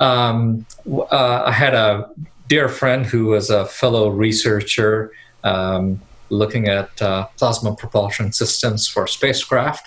Um, 0.00 0.64
I 1.12 1.52
had 1.52 1.74
a 1.74 2.08
dear 2.50 2.68
friend 2.68 3.06
who 3.06 3.26
was 3.26 3.48
a 3.48 3.64
fellow 3.64 4.08
researcher 4.08 5.12
um, 5.44 6.02
looking 6.30 6.66
at 6.66 7.00
uh, 7.00 7.24
plasma 7.38 7.76
propulsion 7.76 8.32
systems 8.32 8.88
for 8.88 9.06
spacecraft. 9.06 9.86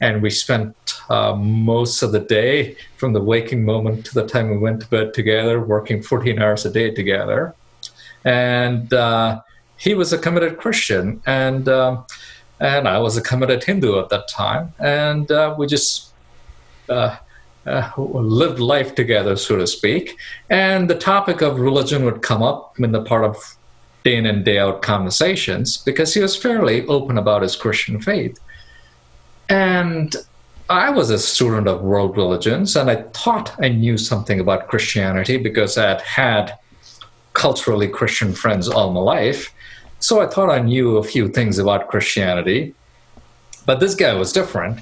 And 0.00 0.22
we 0.22 0.30
spent 0.30 0.76
uh, 1.10 1.34
most 1.34 2.02
of 2.02 2.12
the 2.12 2.20
day 2.20 2.76
from 2.98 3.14
the 3.14 3.20
waking 3.20 3.64
moment 3.64 4.06
to 4.06 4.14
the 4.14 4.28
time 4.28 4.48
we 4.48 4.58
went 4.58 4.80
to 4.82 4.88
bed 4.88 5.12
together, 5.12 5.60
working 5.60 6.02
14 6.02 6.40
hours 6.40 6.64
a 6.64 6.70
day 6.70 6.92
together. 6.92 7.52
And 8.24 8.92
uh, 8.92 9.40
he 9.76 9.94
was 9.94 10.12
a 10.12 10.18
committed 10.18 10.58
Christian, 10.58 11.20
and 11.26 11.68
um, 11.68 12.06
and 12.60 12.88
I 12.88 12.98
was 12.98 13.16
a 13.16 13.22
committed 13.22 13.62
Hindu 13.64 13.98
at 13.98 14.08
that 14.10 14.28
time. 14.28 14.72
And 14.78 15.30
uh, 15.30 15.54
we 15.58 15.66
just 15.66 16.12
uh, 17.66 17.90
lived 17.96 18.60
life 18.60 18.94
together, 18.94 19.36
so 19.36 19.56
to 19.56 19.66
speak. 19.66 20.16
And 20.50 20.88
the 20.88 20.98
topic 20.98 21.40
of 21.40 21.58
religion 21.58 22.04
would 22.04 22.22
come 22.22 22.42
up 22.42 22.78
in 22.78 22.92
the 22.92 23.02
part 23.02 23.24
of 23.24 23.56
day 24.04 24.16
in 24.16 24.26
and 24.26 24.44
day 24.44 24.58
out 24.58 24.82
conversations 24.82 25.78
because 25.78 26.12
he 26.12 26.20
was 26.20 26.36
fairly 26.36 26.86
open 26.86 27.16
about 27.16 27.42
his 27.42 27.56
Christian 27.56 28.00
faith. 28.00 28.38
And 29.48 30.14
I 30.68 30.90
was 30.90 31.10
a 31.10 31.18
student 31.18 31.68
of 31.68 31.82
world 31.82 32.16
religions, 32.16 32.76
and 32.76 32.90
I 32.90 33.02
thought 33.12 33.54
I 33.62 33.68
knew 33.68 33.98
something 33.98 34.40
about 34.40 34.68
Christianity 34.68 35.36
because 35.36 35.76
I 35.76 35.88
had 35.88 36.00
had 36.02 36.58
culturally 37.34 37.88
Christian 37.88 38.32
friends 38.32 38.68
all 38.68 38.92
my 38.92 39.00
life. 39.00 39.52
So 40.00 40.22
I 40.22 40.26
thought 40.26 40.50
I 40.50 40.60
knew 40.60 40.96
a 40.96 41.04
few 41.04 41.28
things 41.28 41.58
about 41.58 41.88
Christianity. 41.88 42.74
But 43.66 43.80
this 43.80 43.94
guy 43.94 44.12
was 44.14 44.32
different 44.32 44.80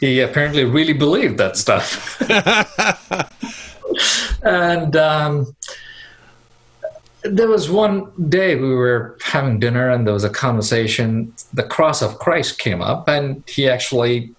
he 0.00 0.20
apparently 0.20 0.64
really 0.64 0.94
believed 0.94 1.38
that 1.38 1.56
stuff. 1.56 2.20
and 4.42 4.96
um, 4.96 5.54
there 7.22 7.48
was 7.48 7.68
one 7.68 8.10
day 8.28 8.56
we 8.56 8.74
were 8.74 9.18
having 9.22 9.60
dinner 9.60 9.90
and 9.90 10.06
there 10.06 10.14
was 10.14 10.24
a 10.24 10.30
conversation. 10.30 11.34
The 11.52 11.64
cross 11.64 12.00
of 12.00 12.18
Christ 12.18 12.58
came 12.58 12.80
up, 12.80 13.08
and 13.08 13.44
he 13.46 13.68
actually 13.68 14.34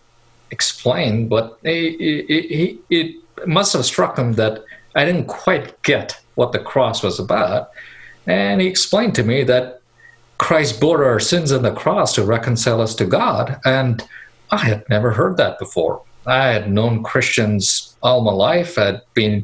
explained 0.49 1.29
what 1.29 1.59
it, 1.63 2.79
it 2.89 3.47
must 3.47 3.73
have 3.73 3.85
struck 3.85 4.17
him 4.17 4.33
that 4.33 4.63
I 4.95 5.05
didn't 5.05 5.27
quite 5.27 5.81
get 5.83 6.19
what 6.35 6.51
the 6.51 6.59
cross 6.59 7.03
was 7.03 7.19
about. 7.19 7.69
And 8.25 8.61
he 8.61 8.67
explained 8.67 9.15
to 9.15 9.23
me 9.23 9.43
that 9.43 9.81
Christ 10.37 10.79
bore 10.79 11.05
our 11.05 11.19
sins 11.19 11.51
on 11.51 11.61
the 11.61 11.71
cross 11.71 12.15
to 12.15 12.23
reconcile 12.23 12.81
us 12.81 12.95
to 12.95 13.05
God. 13.05 13.59
And 13.63 14.03
I 14.51 14.57
had 14.57 14.87
never 14.89 15.11
heard 15.11 15.37
that 15.37 15.59
before. 15.59 16.03
I 16.25 16.47
had 16.47 16.71
known 16.71 17.03
Christians 17.03 17.95
all 18.03 18.21
my 18.21 18.31
life. 18.31 18.77
I'd 18.77 19.01
been 19.13 19.43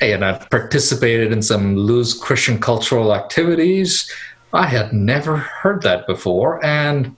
and 0.00 0.24
I'd 0.24 0.48
participated 0.50 1.30
in 1.30 1.42
some 1.42 1.76
loose 1.76 2.18
Christian 2.18 2.58
cultural 2.58 3.14
activities. 3.14 4.10
I 4.52 4.66
had 4.66 4.92
never 4.92 5.36
heard 5.36 5.82
that 5.82 6.06
before, 6.06 6.64
and 6.64 7.16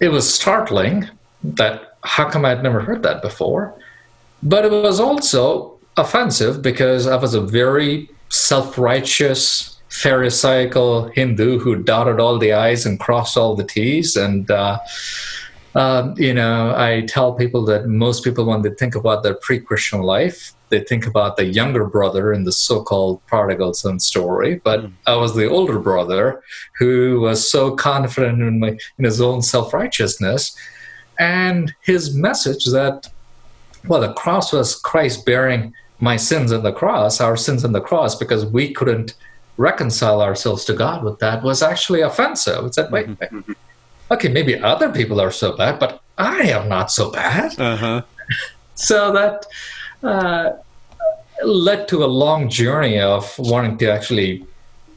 it 0.00 0.08
was 0.08 0.32
startling 0.32 1.08
that 1.44 1.96
how 2.02 2.28
come 2.28 2.44
I'd 2.44 2.62
never 2.62 2.80
heard 2.80 3.02
that 3.04 3.22
before? 3.22 3.74
But 4.42 4.64
it 4.64 4.72
was 4.72 4.98
also 4.98 5.78
offensive 5.96 6.62
because 6.62 7.06
I 7.06 7.16
was 7.16 7.34
a 7.34 7.40
very 7.40 8.10
self 8.28 8.76
righteous, 8.76 9.71
Pharisaical 9.92 11.08
Hindu 11.08 11.58
who 11.58 11.76
dotted 11.76 12.18
all 12.18 12.38
the 12.38 12.54
I's 12.54 12.86
and 12.86 12.98
crossed 12.98 13.36
all 13.36 13.54
the 13.54 13.64
T's. 13.64 14.16
And, 14.16 14.50
uh, 14.50 14.78
uh, 15.74 16.14
you 16.16 16.32
know, 16.32 16.74
I 16.74 17.02
tell 17.02 17.34
people 17.34 17.64
that 17.66 17.86
most 17.86 18.24
people, 18.24 18.46
when 18.46 18.62
they 18.62 18.70
think 18.70 18.94
about 18.94 19.22
their 19.22 19.34
pre 19.34 19.60
Christian 19.60 20.00
life, 20.00 20.54
they 20.70 20.80
think 20.80 21.06
about 21.06 21.36
the 21.36 21.44
younger 21.44 21.84
brother 21.84 22.32
in 22.32 22.44
the 22.44 22.52
so 22.52 22.82
called 22.82 23.24
prodigal 23.26 23.74
son 23.74 24.00
story. 24.00 24.62
But 24.64 24.80
mm. 24.80 24.92
I 25.06 25.14
was 25.16 25.34
the 25.34 25.48
older 25.48 25.78
brother 25.78 26.42
who 26.78 27.20
was 27.20 27.50
so 27.50 27.76
confident 27.76 28.40
in, 28.40 28.60
my, 28.60 28.78
in 28.96 29.04
his 29.04 29.20
own 29.20 29.42
self 29.42 29.74
righteousness. 29.74 30.56
And 31.18 31.74
his 31.82 32.14
message 32.14 32.64
that, 32.72 33.10
well, 33.86 34.00
the 34.00 34.14
cross 34.14 34.54
was 34.54 34.74
Christ 34.74 35.26
bearing 35.26 35.74
my 36.00 36.16
sins 36.16 36.50
on 36.50 36.62
the 36.62 36.72
cross, 36.72 37.20
our 37.20 37.36
sins 37.36 37.62
on 37.62 37.72
the 37.72 37.80
cross, 37.80 38.16
because 38.16 38.46
we 38.46 38.72
couldn't 38.72 39.14
reconcile 39.56 40.22
ourselves 40.22 40.64
to 40.66 40.72
God 40.72 41.04
with 41.04 41.18
that 41.18 41.42
was 41.42 41.62
actually 41.62 42.00
offensive. 42.00 42.64
It's 42.64 42.76
that, 42.76 42.90
wait, 42.90 43.08
wait, 43.08 43.30
mm-hmm. 43.30 43.52
okay, 44.10 44.28
maybe 44.28 44.58
other 44.58 44.90
people 44.90 45.20
are 45.20 45.30
so 45.30 45.56
bad, 45.56 45.78
but 45.78 46.00
I 46.18 46.42
am 46.42 46.68
not 46.68 46.90
so 46.90 47.10
bad. 47.10 47.58
Uh-huh. 47.58 48.02
so 48.74 49.12
that 49.12 49.46
uh, 50.02 50.52
led 51.44 51.88
to 51.88 52.04
a 52.04 52.06
long 52.06 52.48
journey 52.48 52.98
of 52.98 53.34
wanting 53.38 53.78
to 53.78 53.90
actually 53.90 54.46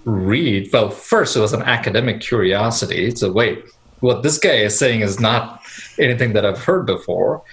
read. 0.05 0.69
Well, 0.71 0.89
first, 0.89 1.35
it 1.35 1.39
was 1.39 1.53
an 1.53 1.63
academic 1.63 2.21
curiosity. 2.21 3.11
So, 3.11 3.31
wait, 3.31 3.63
what 3.99 4.23
this 4.23 4.37
guy 4.37 4.55
is 4.55 4.77
saying 4.77 5.01
is 5.01 5.19
not 5.19 5.61
anything 5.99 6.33
that 6.33 6.45
I've 6.45 6.63
heard 6.63 6.85
before. 6.85 7.43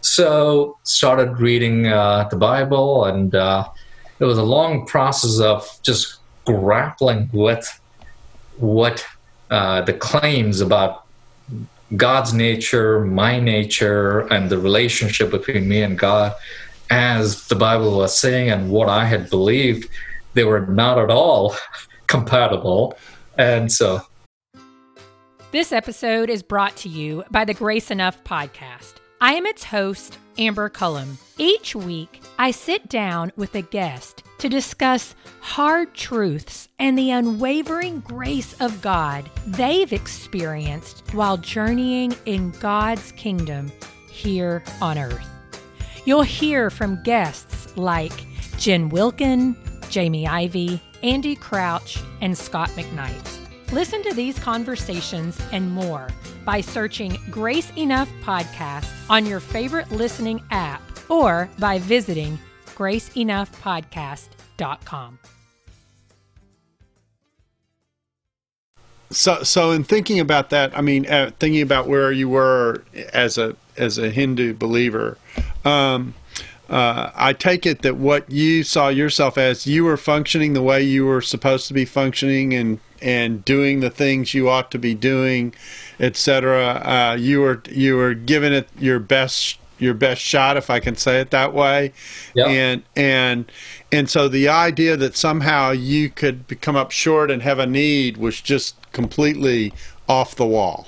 So, 0.00 0.78
started 0.82 1.38
reading 1.38 1.86
uh, 1.86 2.28
the 2.28 2.36
Bible, 2.36 3.04
and 3.04 3.34
uh, 3.34 3.68
it 4.18 4.24
was 4.24 4.38
a 4.38 4.42
long 4.42 4.86
process 4.86 5.40
of 5.40 5.68
just 5.82 6.18
grappling 6.44 7.30
with 7.32 7.80
what 8.56 9.06
uh, 9.50 9.82
the 9.82 9.92
claims 9.92 10.60
about 10.60 11.04
God's 11.96 12.32
nature, 12.32 13.00
my 13.00 13.38
nature, 13.38 14.20
and 14.32 14.48
the 14.48 14.58
relationship 14.58 15.30
between 15.30 15.68
me 15.68 15.82
and 15.82 15.98
God, 15.98 16.34
as 16.90 17.48
the 17.48 17.54
Bible 17.54 17.98
was 17.98 18.16
saying 18.16 18.50
and 18.50 18.70
what 18.70 18.88
I 18.88 19.04
had 19.04 19.28
believed, 19.28 19.88
they 20.34 20.44
were 20.44 20.66
not 20.66 20.98
at 20.98 21.10
all 21.10 21.54
compatible. 22.06 22.96
And 23.36 23.70
so. 23.70 24.00
This 25.50 25.70
episode 25.70 26.30
is 26.30 26.42
brought 26.42 26.76
to 26.76 26.88
you 26.88 27.24
by 27.30 27.44
the 27.44 27.52
Grace 27.52 27.90
Enough 27.90 28.24
podcast. 28.24 28.94
I 29.20 29.34
am 29.34 29.44
its 29.44 29.64
host, 29.64 30.16
Amber 30.38 30.70
Cullum. 30.70 31.18
Each 31.36 31.76
week, 31.76 32.22
I 32.38 32.52
sit 32.52 32.88
down 32.88 33.32
with 33.36 33.54
a 33.54 33.62
guest 33.62 34.21
to 34.42 34.48
discuss 34.48 35.14
hard 35.40 35.94
truths 35.94 36.68
and 36.80 36.98
the 36.98 37.12
unwavering 37.12 38.00
grace 38.00 38.60
of 38.60 38.82
God 38.82 39.30
they've 39.46 39.92
experienced 39.92 41.04
while 41.14 41.36
journeying 41.36 42.12
in 42.26 42.50
God's 42.58 43.12
kingdom 43.12 43.70
here 44.10 44.64
on 44.80 44.98
earth. 44.98 45.28
You'll 46.06 46.22
hear 46.22 46.70
from 46.70 47.00
guests 47.04 47.76
like 47.76 48.26
Jen 48.58 48.88
Wilkin, 48.88 49.56
Jamie 49.90 50.26
Ivey, 50.26 50.82
Andy 51.04 51.36
Crouch, 51.36 52.00
and 52.20 52.36
Scot 52.36 52.70
McKnight. 52.70 53.38
Listen 53.70 54.02
to 54.02 54.12
these 54.12 54.40
conversations 54.40 55.40
and 55.52 55.70
more 55.70 56.08
by 56.44 56.60
searching 56.60 57.16
Grace 57.30 57.70
Enough 57.76 58.10
Podcast 58.24 58.90
on 59.08 59.24
your 59.24 59.38
favorite 59.38 59.92
listening 59.92 60.42
app 60.50 60.82
or 61.08 61.48
by 61.60 61.78
visiting 61.78 62.40
graceenoughpodcast.com. 62.82 65.18
So, 69.10 69.42
so 69.42 69.72
in 69.72 69.84
thinking 69.84 70.18
about 70.18 70.48
that, 70.50 70.76
I 70.76 70.80
mean, 70.80 71.06
uh, 71.06 71.30
thinking 71.38 71.62
about 71.62 71.86
where 71.86 72.10
you 72.10 72.28
were 72.28 72.82
as 73.12 73.38
a 73.38 73.54
as 73.76 73.98
a 73.98 74.10
Hindu 74.10 74.54
believer, 74.54 75.16
um, 75.64 76.14
uh, 76.70 77.12
I 77.14 77.32
take 77.34 77.66
it 77.66 77.82
that 77.82 77.96
what 77.96 78.28
you 78.30 78.64
saw 78.64 78.88
yourself 78.88 79.36
as, 79.36 79.66
you 79.66 79.84
were 79.84 79.98
functioning 79.98 80.54
the 80.54 80.62
way 80.62 80.82
you 80.82 81.04
were 81.04 81.20
supposed 81.20 81.68
to 81.68 81.74
be 81.74 81.84
functioning, 81.84 82.54
and 82.54 82.80
and 83.02 83.44
doing 83.44 83.80
the 83.80 83.90
things 83.90 84.32
you 84.32 84.48
ought 84.48 84.70
to 84.70 84.78
be 84.78 84.94
doing, 84.94 85.52
etc. 86.00 86.80
Uh, 86.82 87.14
you 87.14 87.42
were 87.42 87.62
you 87.70 87.96
were 87.96 88.14
giving 88.14 88.54
it 88.54 88.66
your 88.78 88.98
best 88.98 89.58
your 89.82 89.94
best 89.94 90.22
shot, 90.22 90.56
if 90.56 90.70
I 90.70 90.80
can 90.80 90.96
say 90.96 91.20
it 91.20 91.30
that 91.30 91.52
way. 91.52 91.92
Yep. 92.34 92.46
And 92.46 92.82
and 92.96 93.52
and 93.90 94.08
so 94.08 94.28
the 94.28 94.48
idea 94.48 94.96
that 94.96 95.16
somehow 95.16 95.70
you 95.70 96.10
could 96.10 96.60
come 96.60 96.76
up 96.76 96.90
short 96.90 97.30
and 97.30 97.42
have 97.42 97.58
a 97.58 97.66
need 97.66 98.16
was 98.16 98.40
just 98.40 98.76
completely 98.92 99.72
off 100.08 100.36
the 100.36 100.46
wall. 100.46 100.86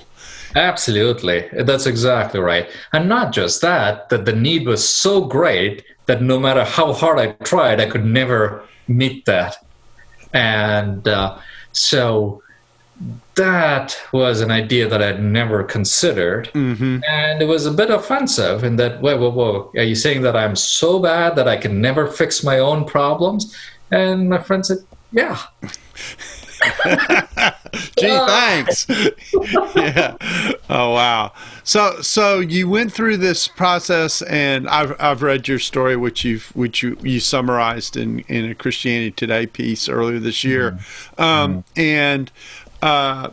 Absolutely. 0.56 1.48
That's 1.52 1.86
exactly 1.86 2.38
right. 2.38 2.68
And 2.92 3.08
not 3.08 3.32
just 3.32 3.60
that, 3.62 4.08
that 4.10 4.24
the 4.24 4.32
need 4.32 4.66
was 4.66 4.88
so 4.88 5.24
great 5.24 5.84
that 6.06 6.22
no 6.22 6.38
matter 6.38 6.64
how 6.64 6.92
hard 6.92 7.18
I 7.18 7.32
tried, 7.44 7.80
I 7.80 7.90
could 7.90 8.04
never 8.04 8.62
meet 8.86 9.24
that. 9.24 9.56
And 10.32 11.08
uh, 11.08 11.38
so 11.72 12.42
that 13.34 14.00
was 14.12 14.40
an 14.40 14.50
idea 14.50 14.88
that 14.88 15.02
I'd 15.02 15.22
never 15.22 15.64
considered. 15.64 16.50
Mm-hmm. 16.54 17.00
And 17.08 17.42
it 17.42 17.46
was 17.46 17.66
a 17.66 17.72
bit 17.72 17.90
offensive 17.90 18.62
in 18.62 18.76
that, 18.76 19.00
whoa, 19.00 19.18
whoa, 19.18 19.30
whoa, 19.30 19.72
are 19.76 19.82
you 19.82 19.94
saying 19.94 20.22
that 20.22 20.36
I'm 20.36 20.56
so 20.56 20.98
bad 21.00 21.36
that 21.36 21.48
I 21.48 21.56
can 21.56 21.80
never 21.80 22.06
fix 22.06 22.44
my 22.44 22.58
own 22.58 22.84
problems? 22.84 23.56
And 23.90 24.28
my 24.28 24.38
friend 24.38 24.64
said, 24.64 24.78
yeah. 25.12 25.38
Gee, 27.96 28.08
thanks. 28.08 28.86
yeah. 29.76 30.16
Oh 30.70 30.92
wow. 30.94 31.32
So 31.64 32.00
so 32.00 32.40
you 32.40 32.68
went 32.68 32.92
through 32.92 33.16
this 33.18 33.48
process, 33.48 34.22
and 34.22 34.68
I've 34.68 34.94
I've 35.00 35.22
read 35.22 35.48
your 35.48 35.58
story, 35.58 35.96
which 35.96 36.24
you've 36.24 36.54
which 36.54 36.82
you 36.82 36.96
you 37.02 37.20
summarized 37.20 37.96
in 37.96 38.20
in 38.20 38.50
a 38.50 38.54
Christianity 38.54 39.10
Today 39.10 39.46
piece 39.46 39.88
earlier 39.88 40.18
this 40.18 40.44
year, 40.44 40.78
um, 41.18 41.64
and 41.76 42.30
uh, 42.84 43.30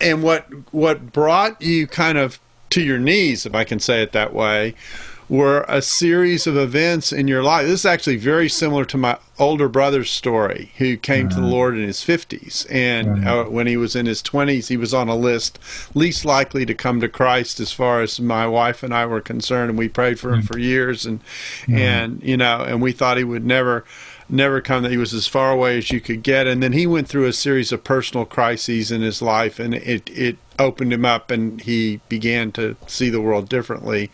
and 0.00 0.22
what 0.22 0.46
what 0.72 1.12
brought 1.12 1.60
you 1.60 1.86
kind 1.86 2.16
of 2.16 2.40
to 2.70 2.82
your 2.82 2.98
knees, 2.98 3.44
if 3.44 3.54
I 3.54 3.62
can 3.62 3.78
say 3.78 4.02
it 4.02 4.12
that 4.12 4.32
way, 4.32 4.74
were 5.28 5.64
a 5.68 5.82
series 5.82 6.46
of 6.46 6.56
events 6.56 7.12
in 7.12 7.28
your 7.28 7.42
life. 7.42 7.66
This 7.66 7.80
is 7.80 7.86
actually 7.86 8.16
very 8.16 8.48
similar 8.48 8.84
to 8.86 8.96
my 8.96 9.18
older 9.38 9.68
brother's 9.68 10.10
story, 10.10 10.72
who 10.78 10.96
came 10.96 11.28
to 11.28 11.36
the 11.36 11.46
Lord 11.46 11.76
in 11.76 11.84
his 11.84 11.98
50s. 11.98 12.66
And 12.70 13.26
uh, 13.26 13.44
when 13.44 13.66
he 13.66 13.76
was 13.76 13.94
in 13.94 14.06
his 14.06 14.22
20s, 14.22 14.68
he 14.68 14.76
was 14.76 14.94
on 14.94 15.08
a 15.08 15.14
list 15.14 15.58
least 15.94 16.24
likely 16.24 16.64
to 16.66 16.74
come 16.74 17.00
to 17.00 17.08
Christ 17.08 17.60
as 17.60 17.72
far 17.72 18.00
as 18.00 18.18
my 18.18 18.46
wife 18.46 18.82
and 18.82 18.94
I 18.94 19.06
were 19.06 19.20
concerned. 19.20 19.70
And 19.70 19.78
we 19.78 19.88
prayed 19.88 20.18
for 20.18 20.32
him 20.32 20.42
for 20.42 20.58
years. 20.58 21.06
And, 21.06 21.20
and, 21.68 22.22
you 22.22 22.36
know, 22.36 22.62
and 22.62 22.82
we 22.82 22.92
thought 22.92 23.16
he 23.16 23.24
would 23.24 23.44
never 23.44 23.84
never 24.32 24.60
come 24.60 24.82
that 24.82 24.90
he 24.90 24.96
was 24.96 25.14
as 25.14 25.26
far 25.26 25.50
away 25.50 25.78
as 25.78 25.90
you 25.90 26.00
could 26.00 26.22
get. 26.22 26.46
And 26.46 26.62
then 26.62 26.72
he 26.72 26.86
went 26.86 27.08
through 27.08 27.26
a 27.26 27.32
series 27.32 27.72
of 27.72 27.84
personal 27.84 28.24
crises 28.24 28.90
in 28.90 29.02
his 29.02 29.20
life 29.20 29.58
and 29.58 29.74
it 29.74 30.08
it 30.10 30.36
opened 30.58 30.92
him 30.92 31.06
up 31.06 31.30
and 31.30 31.60
he 31.62 32.00
began 32.08 32.52
to 32.52 32.76
see 32.86 33.08
the 33.08 33.20
world 33.20 33.48
differently. 33.48 34.10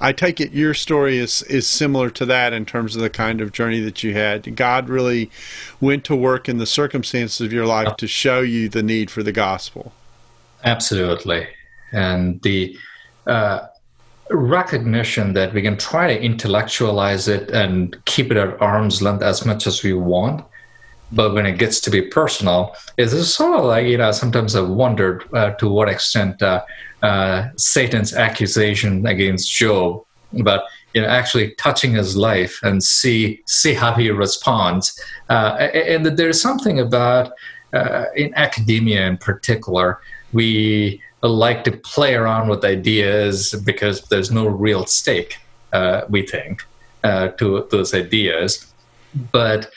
I 0.00 0.12
take 0.12 0.40
it 0.40 0.52
your 0.52 0.74
story 0.74 1.18
is 1.18 1.42
is 1.44 1.66
similar 1.66 2.10
to 2.10 2.26
that 2.26 2.52
in 2.52 2.66
terms 2.66 2.96
of 2.96 3.02
the 3.02 3.10
kind 3.10 3.40
of 3.40 3.52
journey 3.52 3.80
that 3.80 4.02
you 4.02 4.12
had. 4.14 4.54
God 4.56 4.88
really 4.88 5.30
went 5.80 6.04
to 6.04 6.16
work 6.16 6.48
in 6.48 6.58
the 6.58 6.66
circumstances 6.66 7.40
of 7.40 7.52
your 7.52 7.66
life 7.66 7.96
to 7.96 8.06
show 8.06 8.40
you 8.40 8.68
the 8.68 8.82
need 8.82 9.10
for 9.10 9.22
the 9.22 9.32
gospel. 9.32 9.92
Absolutely. 10.64 11.46
And 11.92 12.42
the 12.42 12.76
uh, 13.26 13.66
recognition 14.30 15.32
that 15.34 15.52
we 15.54 15.62
can 15.62 15.76
try 15.76 16.12
to 16.12 16.20
intellectualize 16.20 17.28
it 17.28 17.50
and 17.50 17.96
keep 18.06 18.30
it 18.30 18.36
at 18.36 18.60
arm's 18.60 19.00
length 19.00 19.22
as 19.22 19.44
much 19.44 19.66
as 19.66 19.82
we 19.82 19.92
want. 19.92 20.44
But 21.12 21.34
when 21.34 21.46
it 21.46 21.58
gets 21.58 21.80
to 21.82 21.90
be 21.90 22.02
personal, 22.02 22.74
it's 22.96 23.14
sort 23.28 23.58
of 23.58 23.64
like, 23.64 23.86
you 23.86 23.96
know, 23.96 24.10
sometimes 24.10 24.56
I've 24.56 24.68
wondered 24.68 25.24
uh, 25.32 25.50
to 25.52 25.68
what 25.68 25.88
extent 25.88 26.42
uh, 26.42 26.64
uh, 27.02 27.48
Satan's 27.56 28.12
accusation 28.12 29.06
against 29.06 29.52
Job 29.52 30.04
about, 30.36 30.64
you 30.94 31.02
know, 31.02 31.08
actually 31.08 31.54
touching 31.54 31.92
his 31.92 32.16
life 32.16 32.58
and 32.64 32.82
see 32.82 33.40
see 33.46 33.74
how 33.74 33.94
he 33.94 34.10
responds. 34.10 35.00
Uh, 35.28 35.68
and 35.72 36.04
that 36.04 36.16
there's 36.16 36.42
something 36.42 36.80
about, 36.80 37.30
uh, 37.72 38.06
in 38.16 38.34
academia 38.34 39.06
in 39.06 39.16
particular, 39.18 40.00
we 40.32 41.00
like 41.22 41.64
to 41.64 41.72
play 41.72 42.14
around 42.14 42.48
with 42.48 42.64
ideas 42.64 43.54
because 43.64 44.02
there's 44.08 44.30
no 44.30 44.46
real 44.46 44.86
stake, 44.86 45.38
uh, 45.72 46.02
we 46.08 46.26
think, 46.26 46.64
uh, 47.04 47.28
to 47.28 47.66
those 47.70 47.94
ideas. 47.94 48.72
But 49.32 49.70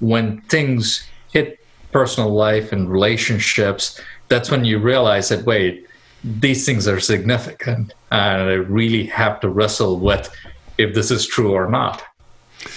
when 0.00 0.40
things 0.42 1.06
hit 1.32 1.58
personal 1.92 2.30
life 2.30 2.72
and 2.72 2.90
relationships, 2.90 4.00
that's 4.28 4.50
when 4.50 4.64
you 4.64 4.78
realize 4.78 5.28
that, 5.28 5.44
wait, 5.44 5.86
these 6.22 6.64
things 6.64 6.88
are 6.88 7.00
significant. 7.00 7.92
And 8.10 8.42
I 8.42 8.54
really 8.54 9.06
have 9.06 9.40
to 9.40 9.48
wrestle 9.48 9.98
with 9.98 10.34
if 10.78 10.94
this 10.94 11.10
is 11.10 11.26
true 11.26 11.52
or 11.52 11.68
not. 11.68 12.02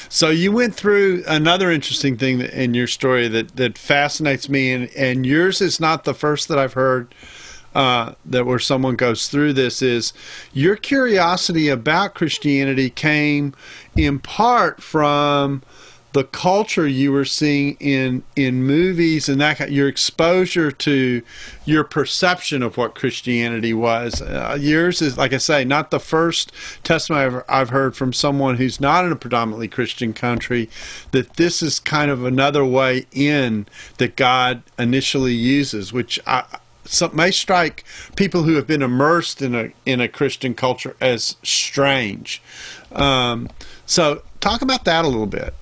So 0.10 0.30
you 0.30 0.52
went 0.52 0.76
through 0.76 1.24
another 1.28 1.72
interesting 1.72 2.18
thing 2.18 2.42
in 2.42 2.74
your 2.74 2.88
story 2.88 3.28
that, 3.30 3.56
that 3.56 3.78
fascinates 3.78 4.50
me, 4.50 4.72
and, 4.74 4.90
and 4.98 5.26
yours 5.26 5.62
is 5.62 5.80
not 5.80 6.04
the 6.04 6.14
first 6.14 6.48
that 6.50 6.58
I've 6.58 6.74
heard 6.74 7.14
uh, 7.76 8.14
that 8.26 8.46
where 8.46 8.60
someone 8.60 8.96
goes 8.96 9.28
through 9.28 9.54
this 9.54 9.82
is 9.82 10.14
your 10.54 10.76
curiosity 10.76 11.70
about 11.70 12.16
Christianity 12.16 12.90
came 12.90 13.54
in 13.96 14.20
part 14.20 14.82
from 14.82 15.62
the 16.14 16.24
culture 16.24 16.88
you 16.88 17.12
were 17.12 17.26
seeing 17.26 17.78
in 17.80 18.24
in 18.36 18.64
movies 18.64 19.30
and 19.30 19.40
that 19.40 19.72
your 19.72 19.88
exposure 19.88 20.72
to 20.72 21.22
your 21.64 21.84
perception 21.84 22.64
of 22.64 22.76
what 22.76 22.96
Christianity 22.96 23.72
was. 23.72 24.20
Uh, 24.22 24.58
yours 24.60 25.00
is, 25.00 25.16
like 25.16 25.32
I 25.32 25.38
say, 25.38 25.64
not 25.64 25.92
the 25.92 26.00
first 26.00 26.52
testimony 26.84 27.26
I've, 27.26 27.44
I've 27.48 27.70
heard 27.70 27.96
from 27.96 28.14
someone 28.14 28.56
who's 28.56 28.80
not 28.80 29.06
in 29.06 29.12
a 29.12 29.16
predominantly 29.16 29.68
Christian 29.68 30.12
country 30.12 30.72
that 31.12 31.36
this 31.36 31.62
is 31.62 31.80
kind 31.80 32.10
of 32.10 32.26
another 32.26 32.66
way 32.66 33.06
in 33.12 33.68
that 34.00 34.16
God 34.16 34.64
initially 34.80 35.34
uses, 35.34 35.94
which 35.94 36.20
I 36.26 36.46
some, 36.88 37.16
may 37.16 37.32
strike 37.32 37.84
people 38.16 38.44
who 38.44 38.56
have 38.56 38.68
been 38.68 38.82
immersed 38.82 39.42
in 39.42 39.56
a 39.56 39.72
in 39.86 40.02
a 40.02 40.08
Christian 40.08 40.54
culture 40.54 40.96
as 41.02 41.36
strange. 41.44 42.42
Um, 42.92 43.50
so, 43.86 44.24
talk 44.40 44.62
about 44.62 44.86
that 44.86 45.06
a 45.06 45.08
little 45.08 45.28
bit. 45.28 45.54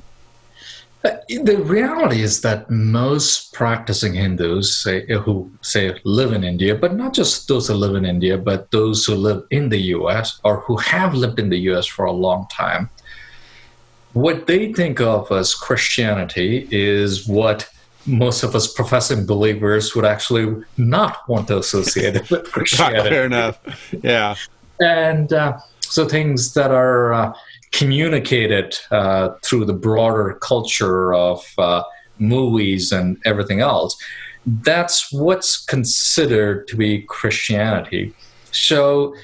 The 1.29 1.57
reality 1.57 2.21
is 2.21 2.41
that 2.41 2.69
most 2.71 3.53
practicing 3.53 4.15
Hindus 4.15 4.75
say, 4.75 5.05
who 5.05 5.51
say 5.61 5.95
live 6.03 6.33
in 6.33 6.43
India, 6.43 6.73
but 6.73 6.95
not 6.95 7.13
just 7.13 7.47
those 7.47 7.67
who 7.67 7.75
live 7.75 7.93
in 7.93 8.05
India, 8.05 8.39
but 8.39 8.71
those 8.71 9.05
who 9.05 9.13
live 9.13 9.43
in 9.51 9.69
the 9.69 9.77
US 9.93 10.39
or 10.43 10.61
who 10.61 10.77
have 10.77 11.13
lived 11.13 11.37
in 11.37 11.49
the 11.49 11.59
US 11.71 11.85
for 11.85 12.05
a 12.05 12.11
long 12.11 12.47
time, 12.51 12.89
what 14.13 14.47
they 14.47 14.73
think 14.73 14.99
of 14.99 15.31
as 15.31 15.53
Christianity 15.53 16.67
is 16.71 17.27
what 17.27 17.69
most 18.05 18.43
of 18.43 18.55
us 18.55 18.71
professing 18.71 19.25
believers 19.25 19.95
would 19.95 20.05
actually 20.05 20.63
not 20.77 21.27
want 21.27 21.47
to 21.47 21.57
associate 21.57 22.15
it 22.15 22.29
with 22.29 22.51
Christianity. 22.51 23.09
Fair 23.09 23.25
enough. 23.25 23.59
Yeah. 24.03 24.35
And 24.79 25.31
uh, 25.33 25.57
so 25.81 26.07
things 26.07 26.53
that 26.53 26.71
are 26.71 27.13
uh, 27.13 27.33
communicated 27.71 28.77
uh, 28.91 29.29
through 29.43 29.65
the 29.65 29.73
broader 29.73 30.37
culture 30.41 31.13
of 31.13 31.45
uh, 31.57 31.83
movies 32.19 32.91
and 32.91 33.17
everything 33.25 33.61
else, 33.61 33.97
that's 34.45 35.11
what's 35.11 35.63
considered 35.63 36.67
to 36.67 36.75
be 36.75 37.01
Christianity. 37.01 38.13
So 38.51 39.15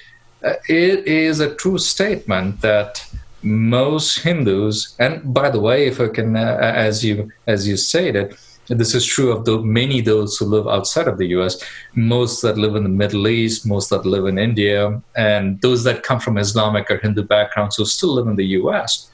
uh, 0.44 0.54
it 0.68 1.08
is 1.08 1.40
a 1.40 1.54
true 1.56 1.78
statement 1.78 2.62
that 2.62 3.06
most 3.44 4.20
Hindus, 4.20 4.96
and 5.00 5.34
by 5.34 5.50
the 5.50 5.60
way, 5.60 5.88
if 5.88 6.00
I 6.00 6.08
can, 6.08 6.36
uh, 6.36 6.58
as 6.62 7.04
you 7.04 7.32
as 7.48 7.68
you 7.68 7.76
stated, 7.76 8.38
this 8.80 8.94
is 8.94 9.06
true 9.06 9.32
of 9.32 9.46
the 9.46 9.60
many 9.60 10.02
those 10.02 10.38
who 10.38 10.46
live 10.46 10.68
outside 10.68 11.08
of 11.08 11.18
the 11.18 11.28
U.S. 11.28 11.62
Most 11.96 12.42
that 12.42 12.58
live 12.58 12.76
in 12.76 12.84
the 12.84 12.90
Middle 12.90 13.28
East, 13.28 13.66
most 13.66 13.90
that 13.90 14.06
live 14.06 14.26
in 14.26 14.38
India, 14.38 15.02
and 15.16 15.60
those 15.62 15.84
that 15.84 16.04
come 16.04 16.20
from 16.20 16.38
Islamic 16.38 16.90
or 16.92 16.98
Hindu 16.98 17.24
backgrounds 17.24 17.76
who 17.76 17.86
still 17.86 18.14
live 18.14 18.28
in 18.28 18.36
the 18.36 18.46
U.S. 18.62 19.10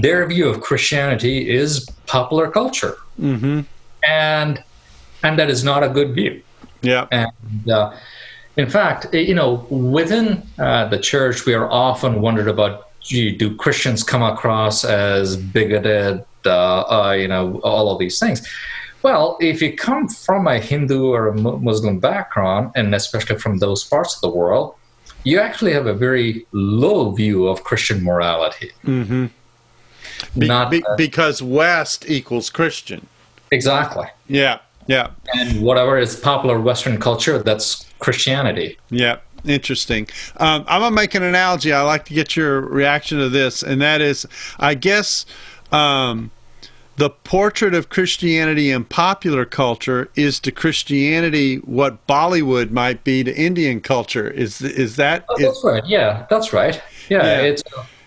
Their 0.00 0.26
view 0.26 0.48
of 0.48 0.60
Christianity 0.60 1.50
is 1.50 1.88
popular 2.06 2.50
culture, 2.50 2.96
Mm-hmm. 3.20 3.60
and 4.08 4.62
and 5.22 5.38
that 5.38 5.48
is 5.48 5.62
not 5.62 5.82
a 5.84 5.88
good 5.88 6.14
view. 6.14 6.42
Yeah. 6.82 7.06
And 7.12 7.70
uh, 7.70 7.94
in 8.56 8.68
fact, 8.68 9.14
you 9.14 9.34
know, 9.34 9.66
within 9.70 10.42
uh, 10.58 10.88
the 10.88 10.98
church, 10.98 11.46
we 11.46 11.54
are 11.54 11.70
often 11.70 12.20
wondered 12.20 12.48
about: 12.48 12.90
gee, 13.00 13.30
do 13.30 13.54
Christians 13.56 14.02
come 14.02 14.22
across 14.22 14.84
as 14.84 15.36
bigoted? 15.36 16.24
Uh, 16.46 16.84
uh, 16.88 17.12
you 17.12 17.28
know, 17.28 17.60
all 17.62 17.90
of 17.90 17.98
these 17.98 18.18
things. 18.18 18.46
Well, 19.02 19.36
if 19.40 19.60
you 19.60 19.76
come 19.76 20.08
from 20.08 20.46
a 20.46 20.58
Hindu 20.58 21.06
or 21.12 21.28
a 21.28 21.34
Muslim 21.34 21.98
background, 22.00 22.72
and 22.74 22.94
especially 22.94 23.36
from 23.38 23.58
those 23.58 23.84
parts 23.84 24.14
of 24.16 24.20
the 24.22 24.30
world, 24.30 24.74
you 25.24 25.40
actually 25.40 25.72
have 25.72 25.86
a 25.86 25.94
very 25.94 26.46
low 26.52 27.10
view 27.12 27.46
of 27.46 27.64
Christian 27.64 28.02
morality. 28.02 28.70
Mm-hmm. 28.84 29.26
Be- 30.38 30.46
Not 30.46 30.70
be- 30.70 30.82
because 30.96 31.42
West 31.42 32.04
equals 32.08 32.50
Christian. 32.50 33.06
exactly. 33.50 34.06
Yeah. 34.28 34.58
Yeah. 34.86 35.10
And 35.34 35.62
whatever 35.62 35.98
is 35.98 36.16
popular 36.16 36.60
Western 36.60 36.98
culture, 36.98 37.42
that's 37.42 37.86
Christianity. 38.00 38.76
Yeah, 38.90 39.16
interesting. 39.46 40.06
Um, 40.36 40.64
I'm 40.68 40.82
gonna 40.82 40.94
make 40.94 41.14
an 41.14 41.22
analogy. 41.22 41.72
I 41.72 41.80
like 41.82 42.04
to 42.06 42.14
get 42.14 42.36
your 42.36 42.60
reaction 42.60 43.18
to 43.18 43.30
this, 43.30 43.62
and 43.62 43.80
that 43.80 44.02
is, 44.02 44.26
I 44.58 44.74
guess, 44.74 45.24
um, 45.72 46.30
the 46.96 47.10
portrait 47.10 47.74
of 47.74 47.88
Christianity 47.88 48.70
in 48.70 48.84
popular 48.84 49.44
culture 49.44 50.08
is 50.14 50.38
to 50.40 50.52
Christianity 50.52 51.56
what 51.56 52.06
Bollywood 52.06 52.70
might 52.70 53.02
be 53.02 53.24
to 53.24 53.34
Indian 53.36 53.80
culture. 53.80 54.30
Is 54.30 54.62
is 54.62 54.96
that? 54.96 55.24
Oh, 55.28 55.34
Is, 55.36 55.42
that's 55.42 55.64
right. 55.64 55.86
Yeah, 55.86 56.26
that's 56.30 56.52
right. 56.52 56.80
Yeah, 57.08 57.22
Yeah. 57.24 57.40
it's 57.40 57.62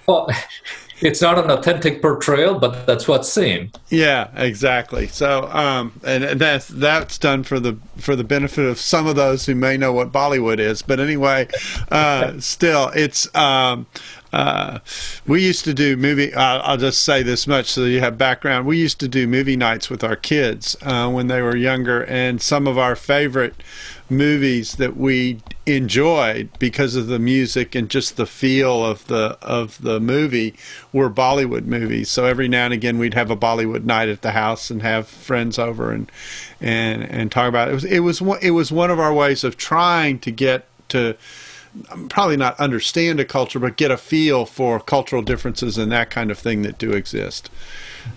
well, 0.08 0.30
it's 1.02 1.22
not 1.22 1.38
an 1.38 1.52
authentic 1.52 2.02
portrayal, 2.02 2.58
but 2.60 2.86
that's 2.88 3.10
what's 3.10 3.28
seen. 3.30 3.72
yeah, 3.90 4.30
exactly. 4.36 5.08
So, 5.08 5.50
um, 5.52 5.92
and 6.06 6.24
and 6.24 6.40
that's 6.40 6.70
that's 6.70 7.18
done 7.18 7.44
for 7.44 7.60
the 7.60 7.78
for 7.98 8.16
the 8.16 8.24
benefit 8.24 8.66
of 8.66 8.80
some 8.80 9.06
of 9.06 9.18
those 9.18 9.46
who 9.46 9.54
may 9.54 9.76
know 9.76 9.92
what 9.92 10.14
Bollywood 10.14 10.60
is. 10.60 10.82
But 10.82 11.02
anyway, 11.02 11.50
uh, 11.92 12.36
still, 12.40 12.88
it's. 12.96 13.34
Um, 13.36 13.86
uh, 14.34 14.80
we 15.26 15.44
used 15.44 15.64
to 15.66 15.74
do 15.74 15.96
movie. 15.96 16.34
Uh, 16.34 16.60
I'll 16.60 16.78
just 16.78 17.04
say 17.04 17.24
this 17.24 17.48
much 17.48 17.68
so 17.68 17.86
you 17.86 18.00
have 18.00 18.18
background. 18.18 18.66
We 18.66 18.78
used 18.78 19.00
to 19.00 19.08
do 19.08 19.28
movie 19.28 19.56
nights 19.56 19.90
with 19.90 20.04
our 20.04 20.16
kids 20.16 20.76
uh, 20.82 21.10
when 21.10 21.28
they 21.28 21.42
were 21.42 21.56
younger, 21.56 22.04
and 22.06 22.42
some 22.42 22.68
of 22.68 22.78
our 22.78 22.96
favorite 22.96 23.56
movies 24.10 24.76
that 24.78 24.96
we 24.96 25.40
enjoyed 25.66 26.50
because 26.60 26.96
of 26.96 27.08
the 27.08 27.20
music 27.20 27.76
and 27.76 27.90
just 27.90 28.16
the 28.16 28.26
feel 28.26 28.86
of 28.86 29.06
the 29.08 29.38
of 29.42 29.82
the 29.82 30.00
movie 30.00 30.56
were 30.94 31.10
Bollywood 31.10 31.66
movies. 31.66 32.10
So 32.10 32.26
every 32.26 32.48
now 32.48 32.66
and 32.66 32.74
again 32.74 32.98
we'd 32.98 33.14
have 33.16 33.30
a 33.30 33.38
Bollywood 33.38 33.84
night 33.84 34.08
at 34.08 34.22
the 34.22 34.32
house 34.32 34.70
and 34.70 34.82
have 34.82 35.08
friends 35.08 35.60
over 35.60 35.92
and 35.92 36.10
and 36.62 37.04
and 37.04 37.32
talk 37.32 37.50
about 37.50 37.68
it. 37.68 37.72
It 37.72 37.76
was 37.76 37.84
it 37.86 38.00
was 38.00 38.22
one, 38.22 38.40
it 38.42 38.52
was 38.52 38.72
one 38.72 38.92
of 38.92 39.00
our 39.00 39.14
ways 39.14 39.44
of 39.44 39.58
trying 39.58 40.20
to 40.20 40.32
get 40.32 40.66
to 40.90 41.18
probably 42.10 42.38
not 42.38 42.60
understand 42.60 43.20
a 43.20 43.26
culture, 43.26 43.60
but 43.60 43.78
get 43.78 43.92
a 43.92 43.98
feel 43.98 44.46
for 44.46 44.80
cultural 44.80 45.22
differences 45.22 45.78
and 45.78 45.92
that 45.92 46.10
kind 46.10 46.32
of 46.32 46.38
thing 46.40 46.62
that 46.64 46.78
do 46.78 46.92
exist. 46.92 47.50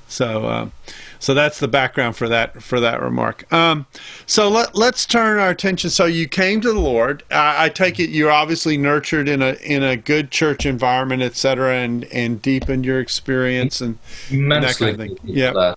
So, 0.09 0.49
um, 0.49 0.73
so 1.19 1.35
that's 1.35 1.59
the 1.59 1.69
background 1.69 2.17
for 2.17 2.29
that 2.29 2.63
for 2.63 2.81
that 2.81 3.03
remark. 3.03 3.51
Um, 3.53 3.87
so 4.27 4.49
let 4.49 4.75
let's 4.75 5.05
turn 5.05 5.39
our 5.39 5.51
attention. 5.51 5.91
So 5.91 6.07
you 6.07 6.27
came 6.29 6.61
to 6.63 6.73
the 6.73 6.81
Lord. 6.81 7.23
I, 7.31 7.67
I 7.67 7.69
take 7.69 8.01
it 8.01 8.11
you're 8.11 8.31
obviously 8.31 8.77
nurtured 8.77 9.29
in 9.29 9.43
a 9.43 9.53
in 9.63 9.83
a 9.83 9.97
good 9.97 10.31
church 10.31 10.65
environment, 10.65 11.23
et 11.23 11.37
cetera, 11.37 11.75
and 11.75 12.05
and 12.07 12.41
deepened 12.41 12.85
your 12.85 13.01
experience 13.01 13.81
and 13.81 13.99
Immensely. 14.31 14.93
that 14.93 14.99
kind 14.99 15.13
of 15.13 15.19
thing. 15.19 15.35
Yeah. 15.35 15.75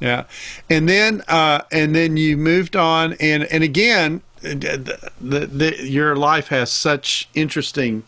yeah, 0.00 0.24
and 0.68 0.88
then 0.88 1.22
uh, 1.28 1.62
and 1.70 1.94
then 1.94 2.16
you 2.16 2.36
moved 2.36 2.74
on, 2.74 3.14
and 3.14 3.44
and 3.44 3.62
again, 3.62 4.22
the, 4.54 5.10
the, 5.20 5.46
the, 5.46 5.86
your 5.86 6.16
life 6.16 6.48
has 6.48 6.70
such 6.70 7.28
interesting 7.34 8.04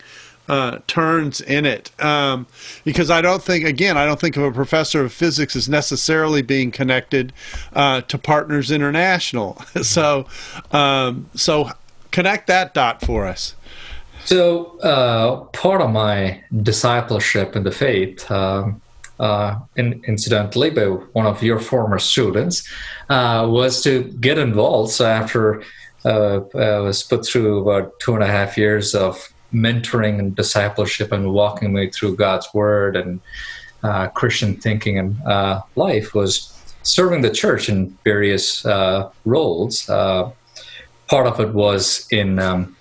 uh, 0.49 0.79
turns 0.87 1.41
in 1.41 1.65
it 1.65 1.91
um, 2.03 2.47
because 2.83 3.11
I 3.11 3.21
don't 3.21 3.43
think 3.43 3.65
again 3.65 3.97
I 3.97 4.05
don't 4.05 4.19
think 4.19 4.35
of 4.35 4.43
a 4.43 4.51
professor 4.51 5.03
of 5.05 5.13
physics 5.13 5.55
as 5.55 5.69
necessarily 5.69 6.41
being 6.41 6.71
connected 6.71 7.31
uh, 7.73 8.01
to 8.01 8.17
Partners 8.17 8.71
International. 8.71 9.61
so 9.83 10.25
um, 10.71 11.29
so 11.35 11.69
connect 12.11 12.47
that 12.47 12.73
dot 12.73 13.01
for 13.01 13.27
us. 13.27 13.55
So 14.25 14.79
uh, 14.79 15.41
part 15.53 15.81
of 15.81 15.91
my 15.91 16.43
discipleship 16.61 17.55
in 17.55 17.63
the 17.63 17.71
faith. 17.71 18.29
Um, 18.31 18.81
uh, 19.19 19.59
in, 19.75 20.01
incidentally, 20.07 20.69
by 20.69 20.85
one 21.13 21.25
of 21.25 21.43
your 21.43 21.59
former 21.59 21.99
students, 21.99 22.67
uh, 23.09 23.45
was 23.49 23.83
to 23.83 24.03
get 24.19 24.37
involved. 24.37 24.91
So 24.91 25.05
after 25.05 25.63
uh, 26.05 26.41
I 26.55 26.79
was 26.79 27.03
put 27.03 27.25
through 27.25 27.59
about 27.59 27.99
two 27.99 28.13
and 28.15 28.23
a 28.23 28.27
half 28.27 28.57
years 28.57 28.95
of 28.95 29.31
mentoring 29.53 30.19
and 30.19 30.35
discipleship 30.35 31.11
and 31.11 31.33
walking 31.33 31.73
me 31.73 31.89
through 31.89 32.15
God's 32.15 32.47
Word 32.53 32.95
and 32.95 33.19
uh, 33.83 34.07
Christian 34.09 34.55
thinking 34.55 34.99
and 34.99 35.21
uh, 35.23 35.61
life, 35.75 36.13
was 36.13 36.53
serving 36.83 37.21
the 37.21 37.29
church 37.29 37.69
in 37.69 37.97
various 38.03 38.65
uh, 38.65 39.09
roles. 39.25 39.89
Uh, 39.89 40.31
part 41.07 41.27
of 41.27 41.39
it 41.39 41.53
was 41.53 42.07
in 42.11 42.39
um, 42.39 42.75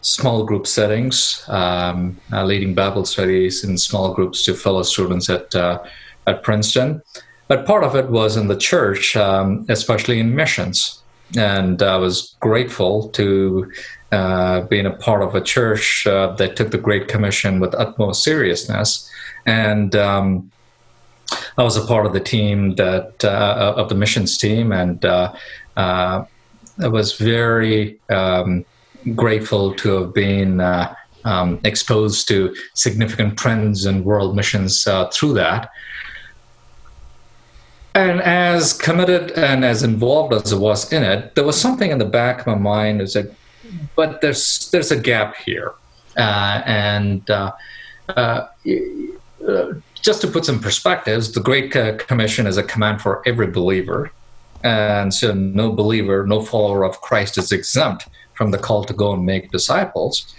small 0.00 0.44
group 0.44 0.66
settings, 0.66 1.44
um, 1.48 2.18
uh, 2.32 2.44
leading 2.44 2.74
Bible 2.74 3.04
studies 3.04 3.64
in 3.64 3.78
small 3.78 4.14
groups 4.14 4.44
to 4.44 4.54
fellow 4.54 4.82
students 4.82 5.28
at 5.28 5.54
uh, 5.54 5.82
at 6.26 6.42
Princeton. 6.42 7.02
But 7.48 7.66
part 7.66 7.82
of 7.82 7.96
it 7.96 8.10
was 8.10 8.36
in 8.36 8.48
the 8.48 8.56
church, 8.56 9.16
um, 9.16 9.64
especially 9.68 10.20
in 10.20 10.34
missions. 10.34 11.02
And 11.36 11.82
I 11.82 11.96
was 11.96 12.36
grateful 12.40 13.08
to 13.10 13.70
uh, 14.12 14.62
being 14.62 14.86
a 14.86 14.90
part 14.90 15.22
of 15.22 15.34
a 15.34 15.40
church 15.40 16.06
uh, 16.06 16.32
that 16.36 16.56
took 16.56 16.70
the 16.70 16.78
Great 16.78 17.08
Commission 17.08 17.60
with 17.60 17.74
utmost 17.74 18.22
seriousness. 18.22 19.10
And 19.46 19.94
um, 19.96 20.50
I 21.56 21.62
was 21.62 21.76
a 21.76 21.86
part 21.86 22.06
of 22.06 22.12
the 22.12 22.20
team 22.20 22.74
that 22.76 23.24
uh, 23.24 23.74
of 23.76 23.88
the 23.88 23.94
missions 23.94 24.38
team, 24.38 24.72
and 24.72 25.04
uh, 25.04 25.32
I 25.76 26.88
was 26.88 27.14
very 27.18 27.98
um, 28.08 28.64
grateful 29.14 29.74
to 29.74 29.88
have 30.00 30.14
been 30.14 30.60
uh, 30.60 30.94
um, 31.24 31.60
exposed 31.64 32.28
to 32.28 32.54
significant 32.74 33.38
trends 33.38 33.84
in 33.86 34.04
world 34.04 34.36
missions 34.36 34.86
uh, 34.86 35.08
through 35.08 35.34
that. 35.34 35.70
And 37.94 38.20
as 38.22 38.72
committed 38.72 39.32
and 39.32 39.64
as 39.64 39.82
involved 39.82 40.32
as 40.32 40.52
I 40.52 40.56
was 40.56 40.92
in 40.92 41.02
it, 41.02 41.34
there 41.34 41.44
was 41.44 41.60
something 41.60 41.90
in 41.90 41.98
the 41.98 42.04
back 42.04 42.40
of 42.40 42.46
my 42.46 42.54
mind 42.54 43.00
that 43.00 43.08
said, 43.08 43.34
but 43.96 44.20
there's 44.20 44.70
there's 44.70 44.92
a 44.92 45.00
gap 45.00 45.36
here, 45.36 45.72
uh, 46.16 46.62
and 46.64 47.28
uh, 47.28 47.52
uh, 48.10 48.46
just 49.94 50.20
to 50.20 50.28
put 50.28 50.44
some 50.44 50.60
perspectives, 50.60 51.32
the 51.32 51.40
Great 51.40 51.72
Commission 52.06 52.46
is 52.46 52.56
a 52.56 52.62
command 52.62 53.02
for 53.02 53.22
every 53.26 53.48
believer, 53.48 54.12
and 54.62 55.12
so 55.12 55.34
no 55.34 55.72
believer, 55.72 56.24
no 56.26 56.40
follower 56.40 56.84
of 56.84 57.00
Christ 57.00 57.36
is 57.36 57.50
exempt 57.50 58.06
from 58.38 58.52
the 58.52 58.58
call 58.66 58.84
to 58.84 58.94
go 58.94 59.12
and 59.12 59.26
make 59.26 59.50
disciples. 59.50 60.32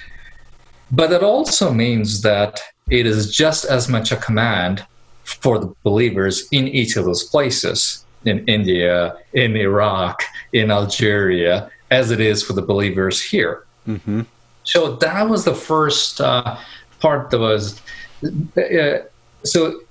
But 0.89 1.11
it 1.11 1.21
also 1.21 1.73
means 1.73 2.21
that 2.21 2.61
it 2.89 3.05
is 3.05 3.31
just 3.43 3.65
as 3.65 3.89
much 3.89 4.11
a 4.13 4.15
command 4.15 4.85
for 5.25 5.59
the 5.59 5.71
believers 5.83 6.47
in 6.51 6.67
each 6.69 6.95
of 6.95 7.03
those 7.05 7.23
places 7.25 8.05
in 8.25 8.37
India, 8.47 9.17
in 9.33 9.55
Iraq, 9.55 10.23
in 10.53 10.71
Algeria, 10.71 11.69
as 11.91 12.09
it 12.09 12.21
is 12.21 12.41
for 12.41 12.53
the 12.53 12.61
believers 12.61 13.21
here. 13.21 13.65
Mm-hmm. 13.87 14.21
So 14.63 14.95
that 14.95 15.29
was 15.29 15.43
the 15.43 15.55
first 15.55 16.21
uh, 16.21 16.57
part 16.99 17.29
that 17.31 17.39
was. 17.39 17.81
Uh, 18.23 18.99
so 19.43 19.81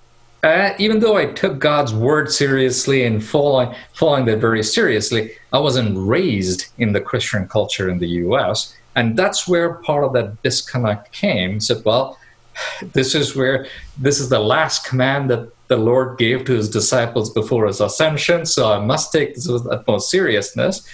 uh, 0.42 0.74
even 0.78 1.00
though 1.00 1.16
I 1.16 1.26
took 1.26 1.58
God's 1.58 1.92
word 1.92 2.30
seriously 2.30 3.04
and 3.04 3.24
following, 3.24 3.74
following 3.92 4.24
that 4.26 4.38
very 4.38 4.62
seriously, 4.62 5.32
I 5.52 5.58
wasn't 5.58 5.96
raised 5.98 6.66
in 6.78 6.92
the 6.92 7.00
Christian 7.00 7.48
culture 7.48 7.88
in 7.88 7.98
the 7.98 8.08
US. 8.24 8.74
And 8.94 9.16
that's 9.16 9.48
where 9.48 9.74
part 9.74 10.04
of 10.04 10.12
that 10.14 10.42
disconnect 10.42 11.12
came. 11.12 11.60
Said, 11.60 11.84
well, 11.84 12.18
this 12.92 13.14
is 13.14 13.34
where 13.34 13.66
this 13.96 14.20
is 14.20 14.28
the 14.28 14.40
last 14.40 14.84
command 14.86 15.30
that 15.30 15.50
the 15.68 15.76
Lord 15.76 16.18
gave 16.18 16.44
to 16.46 16.54
his 16.54 16.70
disciples 16.70 17.30
before 17.30 17.66
his 17.66 17.80
ascension, 17.80 18.46
so 18.46 18.72
I 18.72 18.78
must 18.78 19.12
take 19.12 19.34
this 19.34 19.46
with 19.46 19.66
utmost 19.66 20.10
seriousness. 20.10 20.86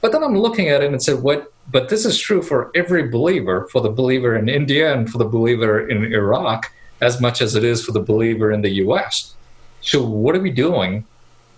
But 0.00 0.12
then 0.12 0.22
I'm 0.22 0.36
looking 0.36 0.68
at 0.68 0.82
it 0.82 0.92
and 0.92 1.02
said, 1.02 1.22
what 1.22 1.52
but 1.70 1.88
this 1.88 2.06
is 2.06 2.18
true 2.18 2.40
for 2.40 2.70
every 2.74 3.08
believer, 3.08 3.68
for 3.70 3.80
the 3.80 3.90
believer 3.90 4.36
in 4.36 4.48
India 4.48 4.94
and 4.94 5.10
for 5.10 5.18
the 5.18 5.24
believer 5.24 5.86
in 5.88 6.04
Iraq, 6.12 6.72
as 7.00 7.20
much 7.20 7.40
as 7.40 7.54
it 7.54 7.64
is 7.64 7.84
for 7.84 7.92
the 7.92 8.00
believer 8.00 8.50
in 8.52 8.62
the 8.62 8.70
US. 8.84 9.34
So, 9.80 10.02
what 10.02 10.34
are 10.36 10.40
we 10.40 10.50
doing 10.50 11.04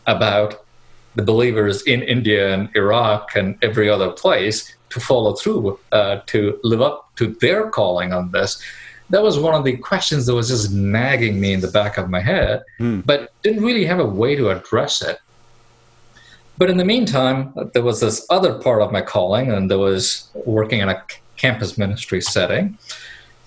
about 0.06 0.64
the 1.14 1.22
believers 1.22 1.82
in 1.82 2.02
India 2.02 2.54
and 2.54 2.68
Iraq 2.76 3.34
and 3.34 3.56
every 3.62 3.88
other 3.88 4.10
place 4.10 4.74
to 4.90 5.00
follow 5.00 5.34
through, 5.34 5.78
uh, 5.92 6.20
to 6.26 6.58
live 6.62 6.82
up 6.82 7.14
to 7.16 7.28
their 7.40 7.70
calling 7.70 8.12
on 8.12 8.30
this? 8.32 8.62
That 9.10 9.22
was 9.22 9.38
one 9.38 9.54
of 9.54 9.64
the 9.64 9.76
questions 9.76 10.26
that 10.26 10.34
was 10.34 10.48
just 10.48 10.70
nagging 10.72 11.40
me 11.40 11.52
in 11.52 11.60
the 11.60 11.68
back 11.68 11.98
of 11.98 12.08
my 12.10 12.20
head, 12.20 12.62
mm. 12.78 13.04
but 13.04 13.32
didn't 13.42 13.64
really 13.64 13.84
have 13.84 13.98
a 13.98 14.06
way 14.06 14.36
to 14.36 14.50
address 14.50 15.02
it. 15.02 15.18
But 16.58 16.70
in 16.70 16.76
the 16.76 16.84
meantime, 16.84 17.54
there 17.72 17.82
was 17.82 18.00
this 18.00 18.24
other 18.28 18.52
part 18.52 18.82
of 18.82 18.92
my 18.92 19.00
calling, 19.00 19.50
and 19.50 19.70
there 19.70 19.78
was 19.78 20.28
working 20.44 20.80
in 20.80 20.90
a 20.90 21.02
campus 21.36 21.78
ministry 21.78 22.20
setting. 22.20 22.78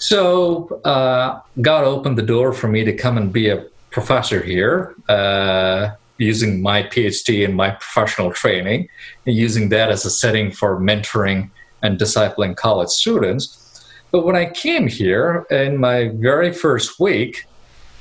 So 0.03 0.81
uh, 0.83 1.39
God 1.61 1.85
opened 1.85 2.17
the 2.17 2.23
door 2.23 2.51
for 2.51 2.67
me 2.67 2.83
to 2.83 2.91
come 2.91 3.17
and 3.17 3.31
be 3.31 3.47
a 3.47 3.65
professor 3.89 4.43
here. 4.43 4.95
Uh, 5.07 5.91
using 6.17 6.61
my 6.61 6.83
PhD 6.83 7.45
and 7.45 7.55
my 7.55 7.71
professional 7.71 8.31
training 8.31 8.89
and 9.25 9.35
using 9.35 9.69
that 9.69 9.89
as 9.89 10.05
a 10.05 10.09
setting 10.09 10.51
for 10.51 10.79
mentoring 10.79 11.49
and 11.81 11.97
discipling 11.97 12.55
college 12.55 12.89
students. 12.89 13.85
But 14.11 14.25
when 14.25 14.35
I 14.35 14.45
came 14.45 14.87
here 14.87 15.45
in 15.49 15.77
my 15.77 16.09
very 16.09 16.51
first 16.51 16.99
week, 16.99 17.45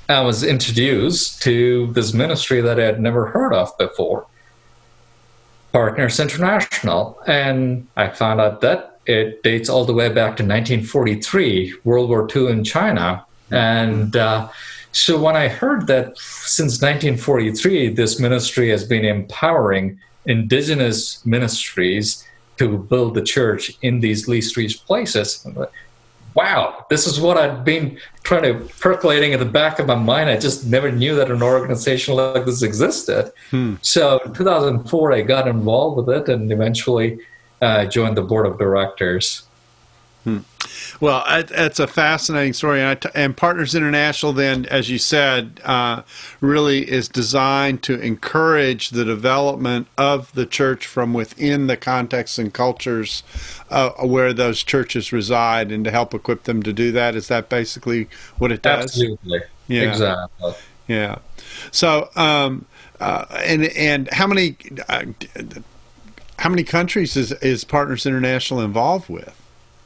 I 0.08 0.20
was 0.20 0.42
introduced 0.42 1.40
to 1.42 1.92
this 1.92 2.12
ministry 2.12 2.60
that 2.60 2.80
I 2.80 2.84
had 2.84 3.00
never 3.00 3.26
heard 3.26 3.54
of 3.54 3.76
before, 3.78 4.26
Partners 5.72 6.18
International. 6.18 7.18
And 7.26 7.86
I 7.96 8.08
found 8.10 8.40
out 8.40 8.60
that 8.60 8.91
it 9.06 9.42
dates 9.42 9.68
all 9.68 9.84
the 9.84 9.92
way 9.92 10.08
back 10.08 10.36
to 10.36 10.44
1943, 10.44 11.74
World 11.84 12.08
War 12.08 12.28
II 12.34 12.48
in 12.48 12.64
China. 12.64 13.24
And 13.50 14.16
uh, 14.16 14.48
so 14.92 15.20
when 15.20 15.36
I 15.36 15.48
heard 15.48 15.86
that 15.88 16.16
since 16.18 16.80
1943, 16.80 17.94
this 17.94 18.20
ministry 18.20 18.68
has 18.70 18.84
been 18.84 19.04
empowering 19.04 19.98
indigenous 20.26 21.24
ministries 21.26 22.26
to 22.58 22.78
build 22.78 23.14
the 23.14 23.22
church 23.22 23.72
in 23.82 24.00
these 24.00 24.28
least 24.28 24.56
reached 24.56 24.86
places. 24.86 25.46
Wow, 26.34 26.86
this 26.88 27.06
is 27.06 27.20
what 27.20 27.36
I'd 27.36 27.64
been 27.64 27.98
trying 28.22 28.44
to 28.44 28.54
percolating 28.78 29.32
in 29.32 29.40
the 29.40 29.44
back 29.44 29.78
of 29.78 29.86
my 29.86 29.94
mind. 29.94 30.30
I 30.30 30.38
just 30.38 30.66
never 30.66 30.90
knew 30.90 31.14
that 31.16 31.30
an 31.30 31.42
organization 31.42 32.14
like 32.14 32.46
this 32.46 32.62
existed. 32.62 33.32
Hmm. 33.50 33.74
So 33.82 34.18
in 34.24 34.32
2004, 34.32 35.12
I 35.12 35.22
got 35.22 35.48
involved 35.48 35.96
with 35.98 36.16
it 36.16 36.28
and 36.32 36.50
eventually 36.50 37.18
uh, 37.62 37.86
joined 37.86 38.16
the 38.16 38.22
board 38.22 38.44
of 38.44 38.58
directors. 38.58 39.44
Hmm. 40.24 40.38
Well, 41.00 41.24
it's 41.28 41.80
a 41.80 41.88
fascinating 41.88 42.52
story, 42.52 42.80
and, 42.80 43.04
and, 43.14 43.36
Partners 43.36 43.74
International, 43.74 44.32
then, 44.32 44.66
as 44.66 44.88
you 44.88 44.98
said, 44.98 45.60
uh, 45.64 46.02
really 46.40 46.88
is 46.88 47.08
designed 47.08 47.82
to 47.84 47.98
encourage 48.00 48.90
the 48.90 49.04
development 49.04 49.88
of 49.98 50.32
the 50.34 50.46
church 50.46 50.86
from 50.86 51.12
within 51.12 51.66
the 51.66 51.76
contexts 51.76 52.38
and 52.38 52.54
cultures 52.54 53.24
uh, 53.70 53.90
where 54.06 54.32
those 54.32 54.62
churches 54.62 55.12
reside, 55.12 55.72
and 55.72 55.84
to 55.84 55.90
help 55.90 56.14
equip 56.14 56.44
them 56.44 56.62
to 56.62 56.72
do 56.72 56.92
that. 56.92 57.16
Is 57.16 57.26
that 57.26 57.48
basically 57.48 58.08
what 58.38 58.52
it 58.52 58.62
does? 58.62 58.84
Absolutely. 58.84 59.40
Yeah. 59.66 59.90
Exactly. 59.90 60.54
Yeah. 60.86 61.18
So, 61.72 62.10
um, 62.14 62.66
uh, 63.00 63.24
and 63.44 63.64
and 63.64 64.08
how 64.12 64.28
many 64.28 64.56
uh, 64.88 65.06
how 66.38 66.48
many 66.48 66.64
countries 66.64 67.16
is 67.16 67.32
is 67.32 67.64
Partners 67.64 68.06
International 68.06 68.60
involved 68.60 69.08
with? 69.08 69.38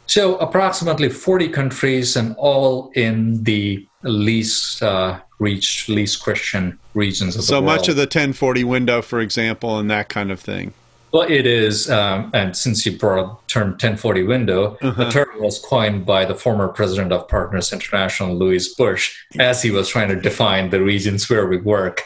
So, 0.07 0.37
approximately 0.37 1.09
40 1.09 1.49
countries, 1.49 2.17
and 2.17 2.35
all 2.39 2.91
in 2.95 3.43
the 3.43 3.87
least 4.03 4.83
uh, 4.83 5.21
reached, 5.39 5.89
least 5.89 6.23
Christian 6.23 6.79
regions 6.95 7.37
of 7.37 7.43
so 7.43 7.57
the 7.57 7.63
world. 7.63 7.71
So 7.71 7.77
much 7.77 7.89
of 7.89 7.97
the 7.97 8.03
1040 8.03 8.65
window, 8.65 9.03
for 9.03 9.21
example, 9.21 9.79
and 9.79 9.91
that 9.91 10.09
kind 10.09 10.31
of 10.31 10.41
thing. 10.41 10.73
Well, 11.13 11.29
it 11.31 11.47
is, 11.47 11.89
um, 11.91 12.31
and 12.35 12.57
since 12.57 12.85
you 12.85 12.99
brought 12.99 13.41
the 13.41 13.53
term 13.53 13.71
1040 13.71 14.25
window, 14.25 14.77
uh-huh. 14.83 15.05
the 15.05 15.11
term 15.11 15.29
was 15.41 15.59
coined 15.59 16.05
by 16.05 16.25
the 16.25 16.35
former 16.35 16.69
president 16.69 17.13
of 17.13 17.27
Partners 17.29 17.73
International, 17.73 18.37
Luis 18.37 18.75
Bush, 18.75 19.17
as 19.39 19.63
he 19.63 19.71
was 19.71 19.89
trying 19.89 20.09
to 20.09 20.21
define 20.21 20.71
the 20.71 20.83
regions 20.83 21.31
where 21.31 21.47
we 21.47 21.57
work. 21.57 22.03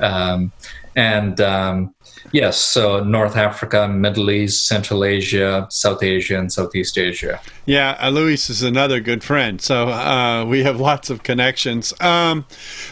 Um, 0.00 0.52
and 0.94 1.40
um, 1.40 1.94
yes, 2.32 2.58
so 2.58 3.02
North 3.02 3.36
Africa, 3.36 3.88
Middle 3.88 4.30
East, 4.30 4.66
Central 4.66 5.04
Asia, 5.04 5.66
South 5.70 6.02
Asia, 6.02 6.38
and 6.38 6.52
Southeast 6.52 6.98
Asia. 6.98 7.40
Yeah, 7.66 7.96
uh, 8.00 8.10
Luis 8.10 8.50
is 8.50 8.62
another 8.62 9.00
good 9.00 9.22
friend. 9.22 9.60
So 9.60 9.88
uh, 9.88 10.44
we 10.44 10.62
have 10.62 10.80
lots 10.90 11.10
of 11.10 11.22
connections. 11.22 11.92
Um, 12.00 12.46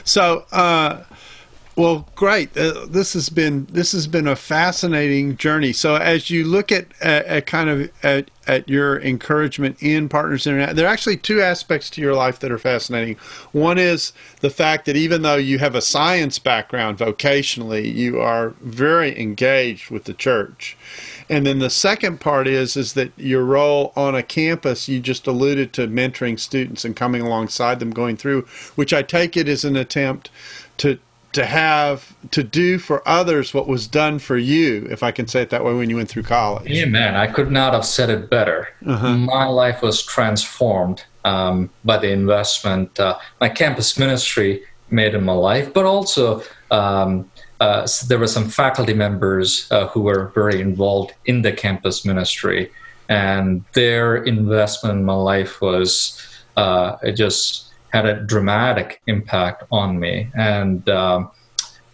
so. 0.04 0.46
Uh, 0.52 1.04
well, 1.80 2.06
great. 2.14 2.54
Uh, 2.58 2.84
this 2.84 3.14
has 3.14 3.30
been 3.30 3.66
this 3.70 3.92
has 3.92 4.06
been 4.06 4.28
a 4.28 4.36
fascinating 4.36 5.38
journey. 5.38 5.72
So, 5.72 5.94
as 5.94 6.28
you 6.28 6.44
look 6.44 6.70
at, 6.70 6.88
at, 7.00 7.24
at 7.24 7.46
kind 7.46 7.70
of 7.70 7.90
at, 8.02 8.30
at 8.46 8.68
your 8.68 9.00
encouragement 9.00 9.82
in 9.82 10.10
Partners 10.10 10.46
Internet, 10.46 10.76
there 10.76 10.86
are 10.86 10.92
actually 10.92 11.16
two 11.16 11.40
aspects 11.40 11.88
to 11.90 12.02
your 12.02 12.12
life 12.14 12.38
that 12.40 12.52
are 12.52 12.58
fascinating. 12.58 13.16
One 13.52 13.78
is 13.78 14.12
the 14.40 14.50
fact 14.50 14.84
that 14.84 14.96
even 14.96 15.22
though 15.22 15.36
you 15.36 15.58
have 15.60 15.74
a 15.74 15.80
science 15.80 16.38
background 16.38 16.98
vocationally, 16.98 17.90
you 17.90 18.20
are 18.20 18.50
very 18.60 19.18
engaged 19.18 19.90
with 19.90 20.04
the 20.04 20.12
church. 20.12 20.76
And 21.30 21.46
then 21.46 21.60
the 21.60 21.70
second 21.70 22.20
part 22.20 22.46
is 22.46 22.76
is 22.76 22.92
that 22.92 23.10
your 23.16 23.42
role 23.42 23.94
on 23.96 24.14
a 24.14 24.22
campus, 24.22 24.86
you 24.86 25.00
just 25.00 25.26
alluded 25.26 25.72
to 25.72 25.88
mentoring 25.88 26.38
students 26.38 26.84
and 26.84 26.94
coming 26.94 27.22
alongside 27.22 27.80
them 27.80 27.90
going 27.90 28.18
through, 28.18 28.42
which 28.74 28.92
I 28.92 29.00
take 29.00 29.34
it 29.34 29.48
is 29.48 29.64
an 29.64 29.76
attempt 29.76 30.28
to 30.76 30.98
to 31.32 31.44
have 31.44 32.14
to 32.32 32.42
do 32.42 32.78
for 32.78 33.06
others 33.08 33.54
what 33.54 33.68
was 33.68 33.86
done 33.86 34.18
for 34.18 34.36
you, 34.36 34.86
if 34.90 35.02
I 35.02 35.12
can 35.12 35.28
say 35.28 35.42
it 35.42 35.50
that 35.50 35.64
way, 35.64 35.74
when 35.74 35.88
you 35.88 35.96
went 35.96 36.08
through 36.08 36.24
college. 36.24 36.70
Yeah, 36.70 36.86
man, 36.86 37.14
I 37.14 37.28
could 37.28 37.50
not 37.50 37.72
have 37.72 37.84
said 37.84 38.10
it 38.10 38.28
better. 38.28 38.68
Uh-huh. 38.84 39.16
My 39.16 39.46
life 39.46 39.80
was 39.82 40.02
transformed 40.02 41.04
um, 41.24 41.70
by 41.84 41.98
the 41.98 42.10
investment 42.10 42.98
uh, 42.98 43.18
my 43.40 43.48
campus 43.48 43.98
ministry 43.98 44.62
made 44.90 45.14
in 45.14 45.24
my 45.24 45.32
life, 45.32 45.72
but 45.72 45.84
also 45.84 46.42
um, 46.70 47.30
uh, 47.60 47.86
there 48.08 48.18
were 48.18 48.26
some 48.26 48.48
faculty 48.48 48.94
members 48.94 49.70
uh, 49.70 49.86
who 49.88 50.00
were 50.00 50.32
very 50.34 50.60
involved 50.60 51.12
in 51.26 51.42
the 51.42 51.52
campus 51.52 52.04
ministry, 52.04 52.72
and 53.08 53.64
their 53.74 54.16
investment 54.24 54.98
in 54.98 55.04
my 55.04 55.14
life 55.14 55.60
was 55.60 56.20
uh, 56.56 56.96
just 57.12 57.69
had 57.92 58.06
a 58.06 58.20
dramatic 58.20 59.00
impact 59.06 59.64
on 59.70 59.98
me. 59.98 60.30
And 60.34 60.88
um, 60.88 61.30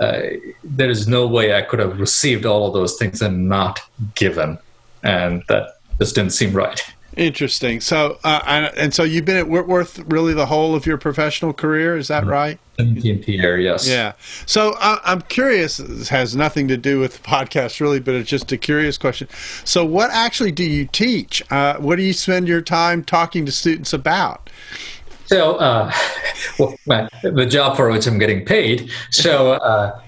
uh, 0.01 0.23
there 0.63 0.91
is 0.91 1.09
no 1.09 1.27
way 1.27 1.55
I 1.55 1.63
could 1.63 1.79
have 1.79 1.99
received 1.99 2.47
all 2.47 2.67
of 2.67 2.75
those 2.75 2.97
things 2.97 3.23
and 3.23 3.49
not 3.49 3.81
given. 4.15 4.59
And 5.03 5.43
that 5.49 5.77
just 5.99 6.15
didn't 6.15 6.33
seem 6.33 6.53
right. 6.53 6.81
Interesting. 7.17 7.81
So, 7.81 8.19
uh, 8.25 8.43
and, 8.47 8.67
and, 8.77 8.95
so 8.95 9.03
you've 9.03 9.25
been 9.25 9.39
at 9.39 9.49
Whitworth 9.49 9.99
really 10.01 10.35
the 10.35 10.47
whole 10.47 10.75
of 10.75 10.85
your 10.85 10.99
professional 10.99 11.55
career, 11.55 11.97
is 11.97 12.09
that 12.09 12.23
mm-hmm. 12.23 12.31
right? 12.31 12.59
17th 12.79 13.27
year, 13.27 13.59
yes. 13.59 13.89
Yeah. 13.89 14.13
So 14.45 14.75
uh, 14.81 14.99
I'm 15.03 15.23
curious, 15.23 15.79
this 15.79 16.11
has 16.11 16.37
nothing 16.37 16.69
to 16.69 16.77
do 16.77 17.01
with 17.01 17.17
the 17.17 17.23
podcast 17.23 17.81
really, 17.81 18.01
but 18.01 18.15
it's 18.15 18.29
just 18.29 18.53
a 18.53 18.59
curious 18.59 18.99
question. 18.99 19.29
So, 19.65 19.83
what 19.83 20.11
actually 20.11 20.53
do 20.53 20.63
you 20.63 20.85
teach? 20.85 21.43
Uh, 21.51 21.77
what 21.79 21.97
do 21.97 22.03
you 22.03 22.13
spend 22.13 22.49
your 22.49 22.61
time 22.61 23.03
talking 23.03 23.47
to 23.47 23.53
students 23.53 23.95
about? 23.95 24.51
So, 25.27 25.57
uh, 25.57 25.93
well, 26.59 27.09
the 27.23 27.47
job 27.47 27.77
for 27.77 27.91
which 27.91 28.07
I'm 28.07 28.19
getting 28.19 28.45
paid. 28.45 28.91
So, 29.11 29.53
uh, 29.53 30.01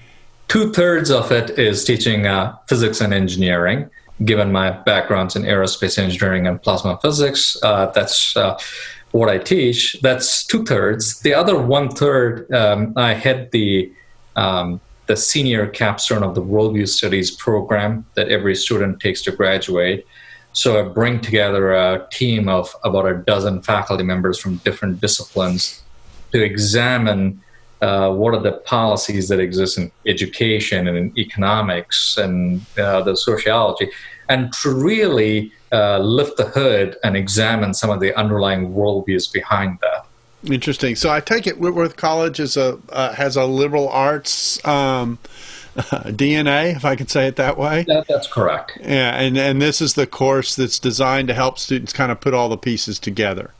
two 0.47 0.71
thirds 0.73 1.11
of 1.11 1.31
it 1.31 1.57
is 1.57 1.83
teaching 1.83 2.27
uh, 2.27 2.55
physics 2.67 3.01
and 3.01 3.13
engineering. 3.13 3.89
Given 4.25 4.51
my 4.51 4.71
backgrounds 4.71 5.37
in 5.37 5.43
aerospace 5.43 5.97
engineering 5.97 6.45
and 6.45 6.61
plasma 6.61 6.99
physics, 7.01 7.57
uh, 7.63 7.85
that's 7.87 8.35
uh, 8.35 8.59
what 9.11 9.29
I 9.29 9.37
teach. 9.37 9.95
That's 10.01 10.45
two 10.45 10.65
thirds. 10.65 11.21
The 11.21 11.33
other 11.33 11.57
one 11.59 11.89
third, 11.89 12.51
um, 12.51 12.93
I 12.97 13.13
head 13.13 13.51
the 13.51 13.91
um, 14.35 14.81
the 15.07 15.15
senior 15.15 15.67
capstone 15.67 16.21
of 16.21 16.35
the 16.35 16.41
Worldview 16.41 16.87
Studies 16.87 17.31
program 17.31 18.05
that 18.13 18.29
every 18.29 18.55
student 18.55 18.99
takes 18.99 19.23
to 19.23 19.31
graduate. 19.31 20.05
So 20.53 20.79
I 20.79 20.89
bring 20.89 21.21
together 21.21 21.73
a 21.73 22.07
team 22.11 22.49
of 22.49 22.73
about 22.83 23.05
a 23.05 23.15
dozen 23.15 23.61
faculty 23.61 24.03
members 24.03 24.39
from 24.39 24.57
different 24.57 24.99
disciplines 24.99 25.83
to 26.31 26.43
examine 26.43 27.41
uh, 27.81 28.11
what 28.11 28.33
are 28.33 28.41
the 28.41 28.51
policies 28.51 29.29
that 29.29 29.39
exist 29.39 29.77
in 29.77 29.91
education 30.05 30.87
and 30.87 30.97
in 30.97 31.17
economics 31.17 32.17
and 32.17 32.65
uh, 32.77 33.01
the 33.03 33.15
sociology, 33.15 33.89
and 34.27 34.51
to 34.61 34.69
really 34.69 35.51
uh, 35.71 35.99
lift 35.99 36.35
the 36.37 36.45
hood 36.45 36.97
and 37.03 37.15
examine 37.15 37.73
some 37.73 37.89
of 37.89 37.99
the 37.99 38.13
underlying 38.15 38.73
worldviews 38.73 39.31
behind 39.31 39.77
that. 39.81 40.05
Interesting. 40.51 40.95
So 40.95 41.09
I 41.09 41.19
take 41.19 41.47
it 41.47 41.59
Whitworth 41.59 41.95
College 41.95 42.39
is 42.39 42.57
a 42.57 42.79
uh, 42.89 43.13
has 43.13 43.35
a 43.35 43.45
liberal 43.45 43.89
arts 43.89 44.65
um, 44.65 45.19
DNA, 46.11 46.75
if 46.75 46.83
I 46.83 46.95
can 46.95 47.07
say 47.07 47.27
it 47.27 47.37
that 47.37 47.57
way. 47.57 47.83
That, 47.87 48.07
that's 48.07 48.27
correct. 48.27 48.77
Yeah, 48.81 49.17
and 49.19 49.37
and 49.37 49.61
this 49.61 49.81
is 49.81 49.93
the 49.93 50.07
course 50.07 50.55
that's 50.55 50.79
designed 50.79 51.27
to 51.29 51.33
help 51.33 51.57
students 51.57 51.93
kind 51.93 52.11
of 52.11 52.19
put 52.19 52.33
all 52.33 52.49
the 52.49 52.57
pieces 52.57 52.99
together. 52.99 53.51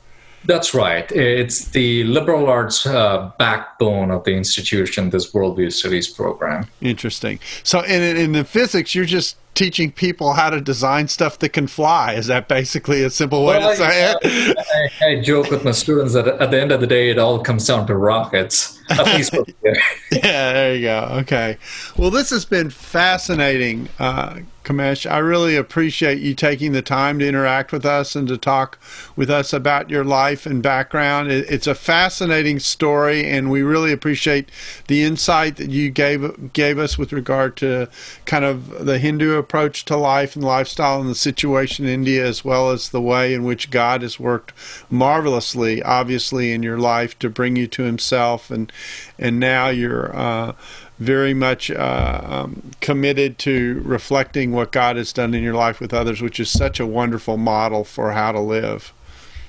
That's 0.45 0.73
right. 0.73 1.09
It's 1.11 1.65
the 1.69 2.03
liberal 2.05 2.47
arts 2.47 2.85
uh, 2.85 3.31
backbone 3.37 4.11
of 4.11 4.23
the 4.23 4.31
institution, 4.31 5.09
this 5.09 5.31
Worldview 5.31 5.71
Studies 5.71 6.07
program. 6.07 6.67
Interesting. 6.81 7.39
So, 7.63 7.81
in, 7.81 8.17
in 8.17 8.31
the 8.31 8.43
physics, 8.43 8.95
you're 8.95 9.05
just 9.05 9.37
teaching 9.59 9.91
people 9.91 10.33
how 10.33 10.49
to 10.49 10.61
design 10.61 11.07
stuff 11.07 11.39
that 11.39 11.49
can 11.49 11.67
fly. 11.67 12.13
Is 12.13 12.27
that 12.27 12.47
basically 12.47 13.03
a 13.03 13.09
simple 13.09 13.45
way 13.45 13.57
well, 13.57 13.71
to 13.71 13.75
say 13.75 14.13
it? 14.13 14.57
I, 15.01 15.05
I, 15.05 15.21
joke 15.21 15.51
with 15.51 15.65
my 15.65 15.71
students 15.71 16.13
that 16.13 16.27
at 16.27 16.51
the 16.51 16.61
end 16.61 16.71
of 16.71 16.79
the 16.79 16.87
day, 16.87 17.09
it 17.09 17.19
all 17.19 17.39
comes 17.39 17.67
down 17.67 17.85
to 17.87 17.97
rockets. 17.97 18.79
At 18.89 19.05
least, 19.17 19.35
yeah, 19.63 20.53
there 20.53 20.75
you 20.75 20.81
go. 20.83 21.07
Okay. 21.21 21.57
Well, 21.97 22.09
this 22.09 22.29
has 22.29 22.45
been 22.45 22.69
fascinating. 22.69 23.89
Uh, 23.99 24.39
Kamesh. 24.69 25.09
I 25.09 25.17
really 25.17 25.55
appreciate 25.55 26.19
you 26.19 26.35
taking 26.35 26.73
the 26.73 26.83
time 26.83 27.17
to 27.17 27.27
interact 27.27 27.71
with 27.71 27.87
us 27.87 28.15
and 28.15 28.27
to 28.27 28.37
talk 28.37 28.77
with 29.15 29.27
us 29.27 29.51
about 29.51 29.89
your 29.89 30.03
life 30.03 30.45
and 30.45 30.61
background. 30.61 31.31
It's 31.31 31.65
a 31.65 31.73
fascinating 31.73 32.59
story, 32.59 33.25
and 33.25 33.49
we 33.49 33.63
really 33.63 33.91
appreciate 33.91 34.49
the 34.85 35.01
insight 35.01 35.55
that 35.55 35.71
you 35.71 35.89
gave 35.89 36.53
gave 36.53 36.77
us 36.77 36.99
with 36.99 37.11
regard 37.11 37.57
to 37.57 37.89
kind 38.25 38.45
of 38.45 38.85
the 38.85 38.99
Hindu 38.99 39.37
approach 39.37 39.85
to 39.85 39.97
life 39.97 40.35
and 40.35 40.45
lifestyle 40.45 41.01
and 41.01 41.09
the 41.09 41.15
situation 41.15 41.85
in 41.85 41.91
India, 41.91 42.23
as 42.23 42.45
well 42.45 42.69
as 42.69 42.89
the 42.89 43.01
way 43.01 43.33
in 43.33 43.43
which 43.43 43.71
God 43.71 44.03
has 44.03 44.19
worked 44.19 44.53
marvelously, 44.91 45.81
obviously, 45.81 46.51
in 46.51 46.61
your 46.61 46.77
life 46.77 47.17
to 47.19 47.29
bring 47.29 47.55
you 47.55 47.65
to 47.65 47.83
Himself, 47.83 48.51
and 48.51 48.71
and 49.17 49.39
now 49.39 49.69
you're. 49.69 50.15
Uh, 50.15 50.53
very 50.99 51.33
much 51.33 51.71
uh, 51.71 52.21
um, 52.23 52.71
committed 52.81 53.37
to 53.39 53.81
reflecting 53.85 54.51
what 54.51 54.71
God 54.71 54.97
has 54.97 55.13
done 55.13 55.33
in 55.33 55.41
your 55.41 55.53
life 55.53 55.79
with 55.79 55.93
others, 55.93 56.21
which 56.21 56.39
is 56.39 56.49
such 56.49 56.79
a 56.79 56.85
wonderful 56.85 57.37
model 57.37 57.83
for 57.83 58.11
how 58.11 58.31
to 58.33 58.39
live. 58.39 58.93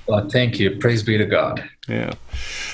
Well, 0.07 0.27
thank 0.29 0.59
you. 0.59 0.77
Praise 0.77 1.03
be 1.03 1.17
to 1.17 1.25
God. 1.25 1.69
Yeah, 1.87 2.13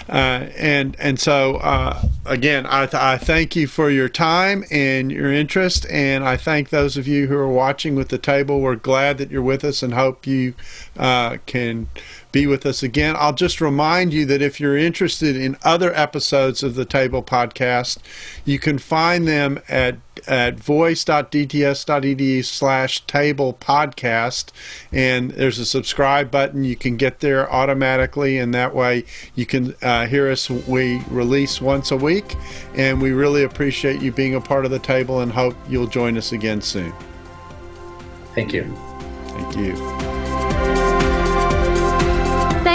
uh, 0.09 0.47
and 0.57 0.95
and 0.99 1.19
so 1.19 1.55
uh, 1.57 2.01
again, 2.25 2.65
I, 2.67 2.85
th- 2.85 3.01
I 3.01 3.17
thank 3.17 3.55
you 3.55 3.67
for 3.67 3.89
your 3.89 4.09
time 4.09 4.63
and 4.71 5.11
your 5.11 5.31
interest, 5.31 5.85
and 5.89 6.23
I 6.23 6.37
thank 6.37 6.69
those 6.69 6.97
of 6.97 7.07
you 7.07 7.27
who 7.27 7.35
are 7.35 7.47
watching 7.47 7.95
with 7.95 8.09
the 8.09 8.17
table. 8.17 8.61
We're 8.61 8.75
glad 8.75 9.17
that 9.17 9.29
you're 9.29 9.41
with 9.41 9.63
us, 9.63 9.83
and 9.83 9.93
hope 9.93 10.25
you 10.25 10.53
uh, 10.97 11.37
can 11.45 11.89
be 12.37 12.45
with 12.45 12.67
us 12.67 12.83
again. 12.83 13.15
I'll 13.17 13.33
just 13.33 13.59
remind 13.59 14.13
you 14.13 14.23
that 14.27 14.43
if 14.43 14.59
you're 14.59 14.77
interested 14.77 15.35
in 15.35 15.57
other 15.63 15.91
episodes 15.95 16.61
of 16.61 16.75
the 16.75 16.85
Table 16.85 17.23
Podcast, 17.23 17.97
you 18.45 18.59
can 18.59 18.77
find 18.77 19.27
them 19.27 19.59
at 19.67 19.97
at 20.27 20.59
voice.dts.edu 20.59 22.43
slash 22.43 23.05
table 23.05 23.53
podcast. 23.53 24.51
And 24.91 25.31
there's 25.31 25.57
a 25.57 25.65
subscribe 25.65 26.29
button. 26.29 26.63
You 26.63 26.75
can 26.75 26.97
get 26.97 27.21
there 27.21 27.51
automatically. 27.51 28.37
And 28.37 28.53
that 28.53 28.75
way 28.75 29.05
you 29.35 29.45
can 29.45 29.75
uh, 29.81 30.07
hear 30.07 30.29
us. 30.29 30.49
We 30.49 31.01
release 31.09 31.61
once 31.61 31.91
a 31.91 31.97
week. 31.97 32.35
And 32.75 33.01
we 33.01 33.11
really 33.11 33.43
appreciate 33.43 34.01
you 34.01 34.11
being 34.11 34.35
a 34.35 34.41
part 34.41 34.65
of 34.65 34.71
the 34.71 34.79
table 34.79 35.21
and 35.21 35.31
hope 35.31 35.55
you'll 35.69 35.87
join 35.87 36.17
us 36.17 36.31
again 36.31 36.61
soon. 36.61 36.93
Thank 38.33 38.53
you. 38.53 38.63
Thank 39.29 39.55
you 39.55 40.36